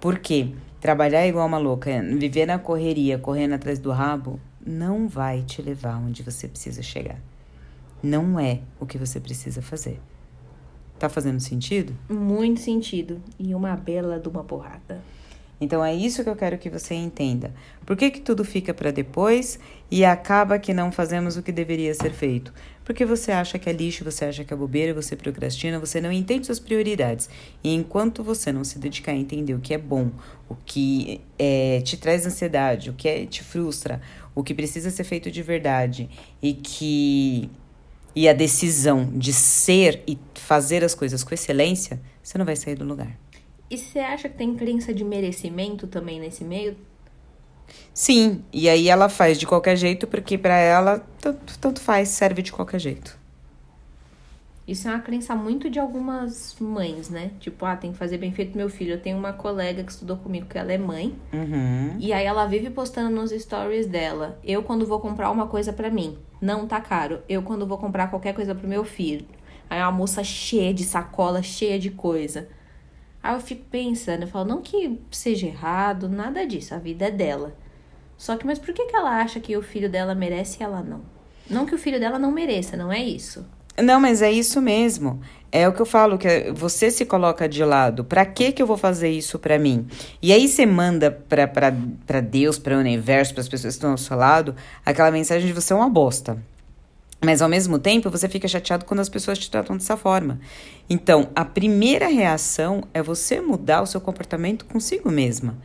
Porque 0.00 0.52
trabalhar 0.80 1.26
igual 1.26 1.46
uma 1.46 1.58
louca, 1.58 2.02
viver 2.02 2.46
na 2.46 2.58
correria, 2.58 3.18
correndo 3.18 3.54
atrás 3.54 3.78
do 3.78 3.90
rabo, 3.90 4.38
não 4.64 5.08
vai 5.08 5.42
te 5.42 5.62
levar 5.62 5.96
onde 5.96 6.22
você 6.22 6.46
precisa 6.46 6.82
chegar. 6.82 7.18
Não 8.02 8.38
é 8.38 8.60
o 8.78 8.86
que 8.86 8.98
você 8.98 9.18
precisa 9.18 9.62
fazer. 9.62 10.00
Tá 10.98 11.08
fazendo 11.08 11.40
sentido? 11.40 11.96
Muito 12.08 12.60
sentido. 12.60 13.20
E 13.38 13.54
uma 13.54 13.74
bela 13.76 14.18
de 14.18 14.28
uma 14.28 14.44
porrada. 14.44 15.02
Então 15.60 15.84
é 15.84 15.94
isso 15.94 16.22
que 16.22 16.30
eu 16.30 16.36
quero 16.36 16.58
que 16.58 16.70
você 16.70 16.94
entenda. 16.94 17.52
Por 17.84 17.96
que, 17.96 18.10
que 18.10 18.20
tudo 18.20 18.44
fica 18.44 18.72
para 18.72 18.90
depois 18.90 19.58
e 19.90 20.04
acaba 20.04 20.58
que 20.58 20.72
não 20.72 20.92
fazemos 20.92 21.36
o 21.36 21.42
que 21.42 21.50
deveria 21.50 21.92
ser 21.94 22.12
feito? 22.12 22.52
Porque 22.88 23.04
você 23.04 23.30
acha 23.30 23.58
que 23.58 23.68
é 23.68 23.72
lixo, 23.74 24.02
você 24.02 24.24
acha 24.24 24.42
que 24.42 24.54
é 24.54 24.56
bobeira, 24.56 24.94
você 24.94 25.14
procrastina, 25.14 25.78
você 25.78 26.00
não 26.00 26.10
entende 26.10 26.46
suas 26.46 26.58
prioridades. 26.58 27.28
E 27.62 27.74
enquanto 27.74 28.24
você 28.24 28.50
não 28.50 28.64
se 28.64 28.78
dedicar 28.78 29.12
a 29.12 29.14
entender 29.14 29.52
o 29.52 29.60
que 29.60 29.74
é 29.74 29.78
bom, 29.78 30.10
o 30.48 30.56
que 30.64 31.20
é, 31.38 31.82
te 31.82 31.98
traz 31.98 32.24
ansiedade, 32.24 32.88
o 32.88 32.94
que 32.94 33.06
é, 33.06 33.26
te 33.26 33.44
frustra, 33.44 34.00
o 34.34 34.42
que 34.42 34.54
precisa 34.54 34.90
ser 34.90 35.04
feito 35.04 35.30
de 35.30 35.42
verdade 35.42 36.08
e 36.40 36.54
que 36.54 37.50
e 38.16 38.26
a 38.26 38.32
decisão 38.32 39.12
de 39.14 39.34
ser 39.34 40.02
e 40.06 40.18
fazer 40.32 40.82
as 40.82 40.94
coisas 40.94 41.22
com 41.22 41.34
excelência, 41.34 42.00
você 42.22 42.38
não 42.38 42.46
vai 42.46 42.56
sair 42.56 42.74
do 42.74 42.86
lugar. 42.86 43.18
E 43.70 43.76
você 43.76 43.98
acha 43.98 44.30
que 44.30 44.38
tem 44.38 44.56
crença 44.56 44.94
de 44.94 45.04
merecimento 45.04 45.86
também 45.86 46.18
nesse 46.18 46.42
meio? 46.42 46.74
Sim, 47.92 48.42
e 48.52 48.68
aí 48.68 48.88
ela 48.88 49.08
faz 49.08 49.38
de 49.38 49.46
qualquer 49.46 49.76
jeito 49.76 50.06
porque 50.06 50.38
para 50.38 50.56
ela 50.56 51.04
tanto, 51.20 51.58
tanto 51.58 51.80
faz, 51.80 52.08
serve 52.08 52.42
de 52.42 52.52
qualquer 52.52 52.78
jeito. 52.78 53.18
Isso 54.68 54.86
é 54.86 54.90
uma 54.90 55.00
crença 55.00 55.34
muito 55.34 55.70
de 55.70 55.80
algumas 55.80 56.54
mães, 56.60 57.08
né? 57.08 57.30
Tipo, 57.40 57.64
ah, 57.64 57.74
tem 57.74 57.90
que 57.90 57.96
fazer 57.96 58.18
bem 58.18 58.30
feito 58.32 58.54
meu 58.54 58.68
filho. 58.68 58.92
Eu 58.92 59.00
tenho 59.00 59.16
uma 59.16 59.32
colega 59.32 59.82
que 59.82 59.90
estudou 59.90 60.18
comigo 60.18 60.46
que 60.46 60.58
ela 60.58 60.70
é 60.70 60.76
mãe. 60.76 61.16
Uhum. 61.32 61.96
E 61.98 62.12
aí 62.12 62.26
ela 62.26 62.44
vive 62.44 62.68
postando 62.68 63.08
nos 63.08 63.30
stories 63.30 63.86
dela. 63.86 64.38
Eu 64.44 64.62
quando 64.62 64.84
vou 64.84 65.00
comprar 65.00 65.30
uma 65.30 65.46
coisa 65.46 65.72
pra 65.72 65.90
mim, 65.90 66.18
não 66.38 66.66
tá 66.66 66.82
caro. 66.82 67.22
Eu 67.26 67.42
quando 67.42 67.66
vou 67.66 67.78
comprar 67.78 68.10
qualquer 68.10 68.34
coisa 68.34 68.54
pro 68.54 68.68
meu 68.68 68.84
filho. 68.84 69.24
Aí 69.70 69.80
é 69.80 69.82
uma 69.82 69.92
moça 69.92 70.22
cheia 70.22 70.74
de 70.74 70.84
sacola, 70.84 71.42
cheia 71.42 71.78
de 71.78 71.88
coisa. 71.88 72.46
Aí 73.22 73.34
eu 73.34 73.40
fico 73.40 73.64
pensando, 73.70 74.22
eu 74.22 74.28
falo, 74.28 74.48
não 74.48 74.62
que 74.62 74.98
seja 75.10 75.46
errado, 75.46 76.08
nada 76.08 76.46
disso, 76.46 76.74
a 76.74 76.78
vida 76.78 77.06
é 77.06 77.10
dela. 77.10 77.54
Só 78.16 78.36
que, 78.36 78.46
mas 78.46 78.58
por 78.58 78.72
que, 78.74 78.86
que 78.86 78.96
ela 78.96 79.20
acha 79.20 79.38
que 79.40 79.56
o 79.56 79.62
filho 79.62 79.88
dela 79.88 80.14
merece 80.14 80.58
e 80.60 80.62
ela 80.62 80.82
não? 80.82 81.00
Não 81.48 81.66
que 81.66 81.74
o 81.74 81.78
filho 81.78 82.00
dela 82.00 82.18
não 82.18 82.30
mereça, 82.30 82.76
não 82.76 82.92
é 82.92 83.02
isso. 83.02 83.46
Não, 83.80 84.00
mas 84.00 84.22
é 84.22 84.30
isso 84.30 84.60
mesmo. 84.60 85.20
É 85.52 85.68
o 85.68 85.72
que 85.72 85.80
eu 85.80 85.86
falo, 85.86 86.18
que 86.18 86.50
você 86.52 86.90
se 86.90 87.06
coloca 87.06 87.48
de 87.48 87.64
lado. 87.64 88.04
Pra 88.04 88.26
que 88.26 88.50
que 88.50 88.60
eu 88.60 88.66
vou 88.66 88.76
fazer 88.76 89.08
isso 89.08 89.38
pra 89.38 89.58
mim? 89.58 89.86
E 90.20 90.32
aí 90.32 90.48
você 90.48 90.66
manda 90.66 91.10
pra 91.10 92.20
Deus, 92.20 92.58
pra 92.58 92.76
universo, 92.76 93.34
pras 93.34 93.48
pessoas 93.48 93.74
que 93.74 93.78
estão 93.78 93.92
ao 93.92 93.98
seu 93.98 94.16
lado, 94.16 94.54
aquela 94.84 95.10
mensagem 95.10 95.46
de 95.46 95.52
você 95.52 95.72
é 95.72 95.76
uma 95.76 95.88
bosta. 95.88 96.36
Mas 97.20 97.42
ao 97.42 97.48
mesmo 97.48 97.78
tempo, 97.78 98.10
você 98.10 98.28
fica 98.28 98.46
chateado 98.46 98.84
quando 98.84 99.00
as 99.00 99.08
pessoas 99.08 99.38
te 99.38 99.50
tratam 99.50 99.76
dessa 99.76 99.96
forma. 99.96 100.38
Então, 100.88 101.30
a 101.34 101.44
primeira 101.44 102.06
reação 102.06 102.84
é 102.94 103.02
você 103.02 103.40
mudar 103.40 103.82
o 103.82 103.86
seu 103.86 104.00
comportamento 104.00 104.64
consigo 104.64 105.10
mesma. 105.10 105.58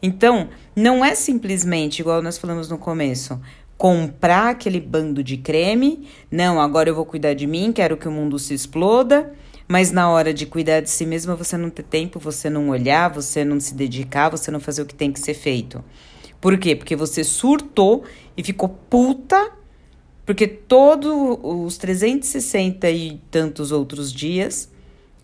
Então, 0.00 0.48
não 0.74 1.04
é 1.04 1.14
simplesmente, 1.14 1.98
igual 1.98 2.22
nós 2.22 2.38
falamos 2.38 2.68
no 2.68 2.78
começo, 2.78 3.40
comprar 3.76 4.50
aquele 4.50 4.80
bando 4.80 5.22
de 5.24 5.36
creme. 5.36 6.08
Não, 6.30 6.60
agora 6.60 6.88
eu 6.88 6.94
vou 6.94 7.04
cuidar 7.04 7.34
de 7.34 7.46
mim, 7.46 7.72
quero 7.72 7.96
que 7.96 8.06
o 8.06 8.12
mundo 8.12 8.38
se 8.38 8.54
exploda. 8.54 9.32
Mas 9.66 9.90
na 9.90 10.10
hora 10.10 10.34
de 10.34 10.46
cuidar 10.46 10.80
de 10.80 10.90
si 10.90 11.06
mesma, 11.06 11.34
você 11.34 11.56
não 11.56 11.70
ter 11.70 11.84
tempo, 11.84 12.18
você 12.18 12.48
não 12.50 12.70
olhar, 12.70 13.08
você 13.08 13.44
não 13.44 13.58
se 13.58 13.74
dedicar, 13.74 14.28
você 14.28 14.50
não 14.50 14.60
fazer 14.60 14.82
o 14.82 14.86
que 14.86 14.94
tem 14.94 15.12
que 15.12 15.20
ser 15.20 15.34
feito. 15.34 15.84
Por 16.40 16.58
quê? 16.58 16.74
Porque 16.74 16.96
você 16.96 17.22
surtou 17.22 18.04
e 18.36 18.42
ficou 18.42 18.68
puta 18.68 19.59
porque 20.24 20.46
todos 20.46 21.38
os 21.42 21.76
360 21.78 22.90
e 22.90 23.20
tantos 23.30 23.72
outros 23.72 24.12
dias 24.12 24.70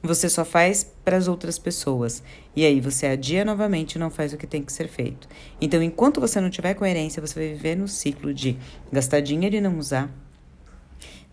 você 0.02 0.28
só 0.28 0.44
faz 0.44 0.90
para 1.04 1.16
as 1.16 1.28
outras 1.28 1.59
pessoas. 1.59 2.22
E 2.54 2.64
aí 2.64 2.80
você 2.80 3.06
adia 3.06 3.44
novamente 3.44 3.94
e 3.94 3.98
não 3.98 4.11
faz 4.11 4.32
o 4.32 4.37
que 4.37 4.46
tem 4.46 4.62
que 4.62 4.72
ser 4.72 4.88
feito. 4.88 5.28
Então, 5.61 5.82
enquanto 5.82 6.20
você 6.20 6.40
não 6.40 6.48
tiver 6.48 6.74
coerência, 6.74 7.20
você 7.20 7.35
vai 7.35 7.48
viver 7.48 7.76
no 7.76 7.88
ciclo 7.88 8.32
de 8.32 8.56
gastar 8.90 9.20
dinheiro 9.20 9.56
e 9.56 9.61
não 9.61 9.78
usar. 9.78 10.11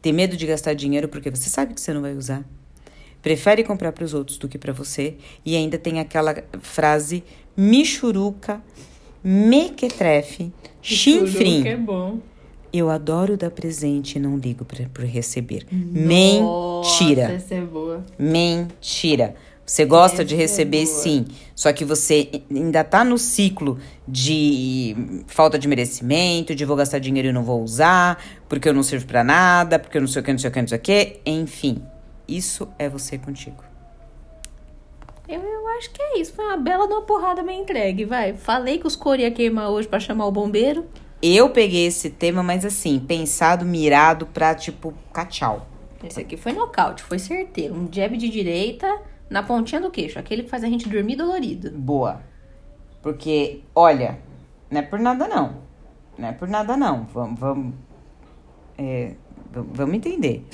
Ter 0.02 0.12
medo 0.12 0.36
de 0.36 0.46
gastar 0.46 0.74
dinheiro 0.74 1.08
porque 1.08 1.30
você 1.30 1.50
sabe 1.50 1.74
que 1.74 1.82
você 1.82 1.94
não 1.94 2.02
vai 2.02 2.14
usar. 2.14 2.44
Prefere 3.22 3.64
comprar 3.64 3.94
para 3.94 4.04
os 4.04 4.14
outros 4.14 4.38
do 4.38 4.50
que 4.50 4.58
para 4.58 4.74
você. 4.74 5.16
E 5.46 5.56
ainda 5.56 5.78
tem 5.78 6.00
aquela 6.00 6.44
frase 6.60 7.24
michuruca, 7.56 8.62
mequetrefe, 9.24 10.52
chinfrim. 10.82 11.66
é 11.66 11.78
bom. 11.78 12.20
Eu 12.74 12.90
adoro 12.90 13.38
dar 13.38 13.52
presente 13.52 14.16
e 14.16 14.20
não 14.20 14.36
ligo 14.36 14.66
para 14.66 14.90
por 14.92 15.06
receber. 15.06 15.64
Mentira. 15.72 16.42
Nossa, 16.42 17.34
essa 17.36 17.54
é 17.56 17.62
boa. 17.62 18.04
Mentira. 18.18 19.36
Você 19.66 19.86
gosta 19.86 20.16
Essa 20.16 20.26
de 20.26 20.36
é 20.36 20.38
receber 20.40 20.84
boa. 20.84 20.98
sim, 20.98 21.26
só 21.56 21.72
que 21.72 21.86
você 21.86 22.30
ainda 22.52 22.84
tá 22.84 23.02
no 23.06 23.18
ciclo 23.18 23.78
de 24.06 25.24
falta 25.28 25.58
de 25.58 25.70
merecimento, 25.70 26.54
de 26.54 26.66
vou 26.66 26.76
gastar 26.76 27.00
dinheiro 27.00 27.30
e 27.30 27.32
não 27.32 27.44
vou 27.44 27.64
usar, 27.64 28.22
porque 28.50 28.68
eu 28.68 28.74
não 28.74 28.84
sirvo 28.84 29.06
pra 29.06 29.24
nada, 29.24 29.80
porque 29.80 29.96
eu 29.98 30.02
não 30.02 30.08
sei 30.08 30.22
o 30.22 30.26
que, 30.26 30.32
não 30.34 30.40
sei 30.40 30.50
o 30.50 30.52
que, 30.54 30.62
não 30.62 30.68
sei 30.68 30.78
o 30.78 30.82
que, 30.82 31.20
enfim. 31.26 31.82
Isso 32.28 32.68
é 32.78 32.90
você 32.90 33.18
contigo. 33.18 33.64
Eu, 35.30 35.40
eu 35.42 35.68
acho 35.78 35.92
que 35.92 36.02
é 36.02 36.20
isso. 36.20 36.34
Foi 36.34 36.44
uma 36.44 36.58
bela 36.58 36.86
de 36.86 36.94
uma 36.94 37.04
porrada 37.04 37.42
bem 37.42 37.62
entregue, 37.62 38.04
vai. 38.04 38.34
Falei 38.34 38.78
que 38.78 38.86
os 38.88 38.96
cor 38.98 39.18
ia 39.18 39.32
queimar 39.32 39.70
hoje 39.70 39.88
pra 39.88 40.00
chamar 40.00 40.26
o 40.26 40.32
bombeiro. 40.32 40.86
Eu 41.26 41.52
peguei 41.52 41.88
esse 41.88 42.10
tema, 42.10 42.44
mas 42.44 42.66
assim, 42.66 43.00
pensado, 43.00 43.64
mirado 43.64 44.26
pra 44.28 44.54
tipo, 44.54 44.94
tchau. 45.30 45.66
Esse 46.04 46.20
aqui 46.20 46.36
foi 46.36 46.52
nocaute, 46.52 47.02
foi 47.02 47.18
certeiro. 47.18 47.74
Um 47.74 47.88
jab 47.90 48.18
de 48.18 48.28
direita 48.28 49.02
na 49.30 49.42
pontinha 49.42 49.80
do 49.80 49.90
queixo. 49.90 50.20
Aquele 50.20 50.44
que 50.44 50.50
faz 50.50 50.66
a 50.66 50.68
gente 50.68 50.90
dormir 50.90 51.16
dolorido. 51.16 51.72
Boa. 51.72 52.22
Porque, 53.02 53.62
olha, 53.74 54.20
não 54.70 54.82
é 54.82 54.84
por 54.84 55.00
nada 55.00 55.26
não. 55.26 55.62
Não 56.18 56.28
é 56.28 56.34
por 56.34 56.50
nada 56.50 56.76
não. 56.76 57.06
Vamos, 57.06 57.40
vamos, 57.40 57.74
é, 58.78 59.14
vamos 59.50 59.96
entender. 59.96 60.46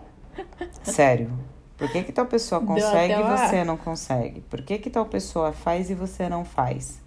Sério. 0.82 1.30
Por 1.76 1.92
que, 1.92 2.02
que 2.04 2.12
tal 2.12 2.24
pessoa 2.24 2.62
consegue 2.62 3.12
e 3.12 3.22
você 3.22 3.64
não 3.64 3.76
consegue? 3.76 4.40
Por 4.40 4.62
que, 4.62 4.78
que 4.78 4.88
tal 4.88 5.04
pessoa 5.04 5.52
faz 5.52 5.90
e 5.90 5.94
você 5.94 6.26
não 6.26 6.42
faz? 6.42 7.04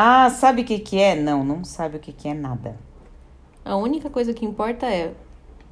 Ah, 0.00 0.30
sabe 0.30 0.62
o 0.62 0.64
que, 0.64 0.78
que 0.78 1.00
é? 1.00 1.16
Não, 1.16 1.42
não 1.42 1.64
sabe 1.64 1.96
o 1.96 1.98
que, 1.98 2.12
que 2.12 2.28
é 2.28 2.32
nada. 2.32 2.78
A 3.64 3.74
única 3.74 4.08
coisa 4.08 4.32
que 4.32 4.46
importa 4.46 4.86
é: 4.86 5.12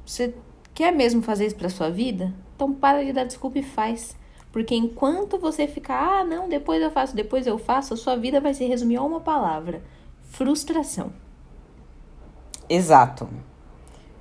você 0.05 0.35
quer 0.73 0.91
mesmo 0.91 1.21
fazer 1.21 1.45
isso 1.45 1.55
pra 1.55 1.69
sua 1.69 1.89
vida? 1.89 2.33
Então 2.53 2.73
para 2.73 3.05
de 3.05 3.13
dar 3.13 3.23
desculpa 3.23 3.59
e 3.59 3.63
faz. 3.63 4.17
Porque 4.51 4.75
enquanto 4.75 5.39
você 5.39 5.65
ficar, 5.65 6.19
ah, 6.19 6.23
não, 6.25 6.49
depois 6.49 6.81
eu 6.81 6.91
faço, 6.91 7.15
depois 7.15 7.47
eu 7.47 7.57
faço, 7.57 7.93
a 7.93 7.97
sua 7.97 8.17
vida 8.17 8.41
vai 8.41 8.53
se 8.53 8.65
resumir 8.65 8.97
a 8.97 9.01
uma 9.01 9.21
palavra: 9.21 9.81
frustração. 10.23 11.13
Exato. 12.67 13.29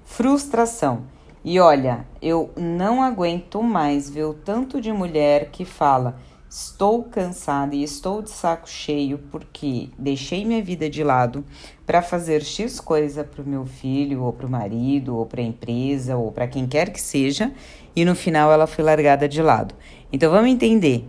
Frustração. 0.04 1.02
E 1.44 1.58
olha, 1.58 2.06
eu 2.22 2.52
não 2.56 3.02
aguento 3.02 3.60
mais 3.60 4.08
ver 4.08 4.26
o 4.26 4.34
tanto 4.34 4.80
de 4.80 4.92
mulher 4.92 5.50
que 5.50 5.64
fala: 5.64 6.16
estou 6.56 7.02
cansada 7.02 7.76
e 7.76 7.82
estou 7.82 8.22
de 8.22 8.30
saco 8.30 8.66
cheio 8.66 9.18
porque 9.30 9.90
deixei 9.98 10.42
minha 10.42 10.62
vida 10.62 10.88
de 10.88 11.04
lado 11.04 11.44
para 11.84 12.00
fazer 12.00 12.42
X 12.42 12.80
coisa 12.80 13.22
para 13.22 13.42
o 13.42 13.46
meu 13.46 13.66
filho, 13.66 14.22
ou 14.22 14.32
para 14.32 14.46
o 14.46 14.50
marido, 14.50 15.14
ou 15.18 15.26
para 15.26 15.42
a 15.42 15.44
empresa, 15.44 16.16
ou 16.16 16.32
para 16.32 16.48
quem 16.48 16.66
quer 16.66 16.88
que 16.88 17.00
seja, 17.00 17.52
e 17.94 18.06
no 18.06 18.14
final 18.14 18.50
ela 18.50 18.66
foi 18.66 18.82
largada 18.82 19.28
de 19.28 19.42
lado. 19.42 19.74
Então 20.10 20.30
vamos 20.30 20.50
entender. 20.50 21.06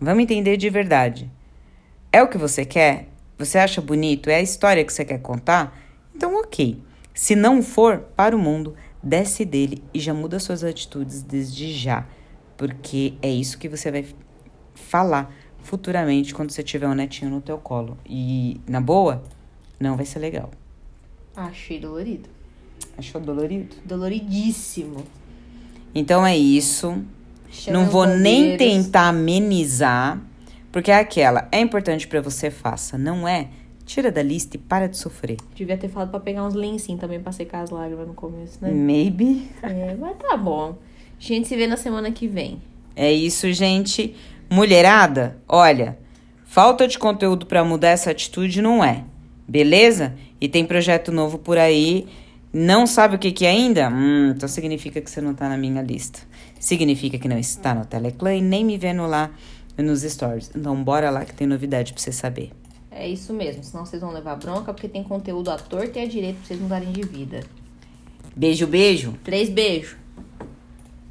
Vamos 0.00 0.22
entender 0.22 0.56
de 0.56 0.70
verdade. 0.70 1.30
É 2.10 2.22
o 2.22 2.28
que 2.28 2.38
você 2.38 2.64
quer? 2.64 3.08
Você 3.36 3.58
acha 3.58 3.82
bonito? 3.82 4.30
É 4.30 4.36
a 4.36 4.42
história 4.42 4.82
que 4.82 4.94
você 4.94 5.04
quer 5.04 5.18
contar? 5.18 5.78
Então, 6.16 6.40
ok. 6.40 6.82
Se 7.12 7.36
não 7.36 7.62
for, 7.62 7.98
para 8.16 8.34
o 8.34 8.38
mundo, 8.38 8.74
desce 9.02 9.44
dele 9.44 9.84
e 9.92 10.00
já 10.00 10.14
muda 10.14 10.40
suas 10.40 10.64
atitudes 10.64 11.22
desde 11.22 11.70
já. 11.70 12.06
Porque 12.56 13.14
é 13.20 13.28
isso 13.28 13.58
que 13.58 13.68
você 13.68 13.90
vai 13.90 14.06
falar 14.74 15.34
futuramente 15.62 16.34
quando 16.34 16.50
você 16.50 16.62
tiver 16.62 16.86
um 16.86 16.94
netinho 16.94 17.30
no 17.30 17.40
teu 17.40 17.58
colo. 17.58 17.96
E, 18.06 18.60
na 18.66 18.80
boa, 18.80 19.22
não 19.80 19.96
vai 19.96 20.04
ser 20.04 20.18
legal. 20.18 20.50
Achei 21.36 21.80
dolorido. 21.80 22.28
Achou 22.96 23.20
dolorido? 23.20 23.76
Doloridíssimo. 23.84 25.04
Então 25.94 26.26
é 26.26 26.36
isso. 26.36 27.02
Chama 27.50 27.78
não 27.78 27.86
vou 27.86 28.06
nem 28.06 28.56
tentar 28.56 29.08
amenizar, 29.08 30.20
porque 30.72 30.90
é 30.90 30.98
aquela, 30.98 31.48
é 31.52 31.60
importante 31.60 32.06
pra 32.08 32.20
você, 32.20 32.50
faça. 32.50 32.98
Não 32.98 33.26
é? 33.26 33.48
Tira 33.86 34.10
da 34.10 34.22
lista 34.22 34.56
e 34.56 34.58
para 34.58 34.88
de 34.88 34.96
sofrer. 34.96 35.36
Devia 35.54 35.76
ter 35.76 35.88
falado 35.88 36.10
pra 36.10 36.18
pegar 36.18 36.44
uns 36.44 36.54
lencinhos 36.54 37.00
também 37.00 37.20
pra 37.20 37.30
secar 37.32 37.60
as 37.60 37.70
lágrimas 37.70 38.08
no 38.08 38.14
começo, 38.14 38.58
né? 38.60 38.70
Maybe. 38.70 39.50
É, 39.62 39.94
mas 39.94 40.16
tá 40.16 40.36
bom. 40.36 40.76
A 41.18 41.22
gente 41.22 41.46
se 41.46 41.54
vê 41.54 41.66
na 41.66 41.76
semana 41.76 42.10
que 42.10 42.26
vem. 42.26 42.60
É 42.96 43.12
isso, 43.12 43.52
gente. 43.52 44.16
Mulherada, 44.50 45.36
olha, 45.48 45.98
falta 46.44 46.86
de 46.86 46.98
conteúdo 46.98 47.46
pra 47.46 47.64
mudar 47.64 47.88
essa 47.88 48.10
atitude 48.10 48.62
não 48.62 48.84
é. 48.84 49.04
Beleza? 49.46 50.14
E 50.40 50.48
tem 50.48 50.64
projeto 50.64 51.12
novo 51.12 51.38
por 51.38 51.58
aí. 51.58 52.06
Não 52.52 52.86
sabe 52.86 53.16
o 53.16 53.18
que 53.18 53.32
que 53.32 53.44
é 53.44 53.50
ainda? 53.50 53.88
Hum, 53.88 54.32
então 54.36 54.48
significa 54.48 55.00
que 55.00 55.10
você 55.10 55.20
não 55.20 55.34
tá 55.34 55.48
na 55.48 55.56
minha 55.56 55.82
lista. 55.82 56.20
Significa 56.60 57.18
que 57.18 57.28
não 57.28 57.38
está 57.38 57.74
no 57.74 57.84
Teleclan 57.84 58.36
e 58.36 58.40
nem 58.40 58.64
me 58.64 58.78
vendo 58.78 59.06
lá 59.06 59.30
nos 59.76 60.02
stories. 60.02 60.50
Então 60.54 60.82
bora 60.82 61.10
lá 61.10 61.24
que 61.24 61.34
tem 61.34 61.46
novidade 61.46 61.92
pra 61.92 62.00
você 62.00 62.12
saber. 62.12 62.52
É 62.90 63.08
isso 63.08 63.32
mesmo, 63.32 63.64
senão 63.64 63.84
vocês 63.84 64.00
vão 64.00 64.12
levar 64.12 64.36
bronca 64.36 64.72
porque 64.72 64.88
tem 64.88 65.02
conteúdo 65.02 65.50
à 65.50 65.56
torta 65.56 65.98
e 65.98 66.02
à 66.04 66.06
direita 66.06 66.38
pra 66.38 66.46
vocês 66.46 66.60
mudarem 66.60 66.92
de 66.92 67.02
vida. 67.02 67.40
Beijo, 68.36 68.68
beijo. 68.68 69.14
Três 69.24 69.48
beijos. 69.48 69.96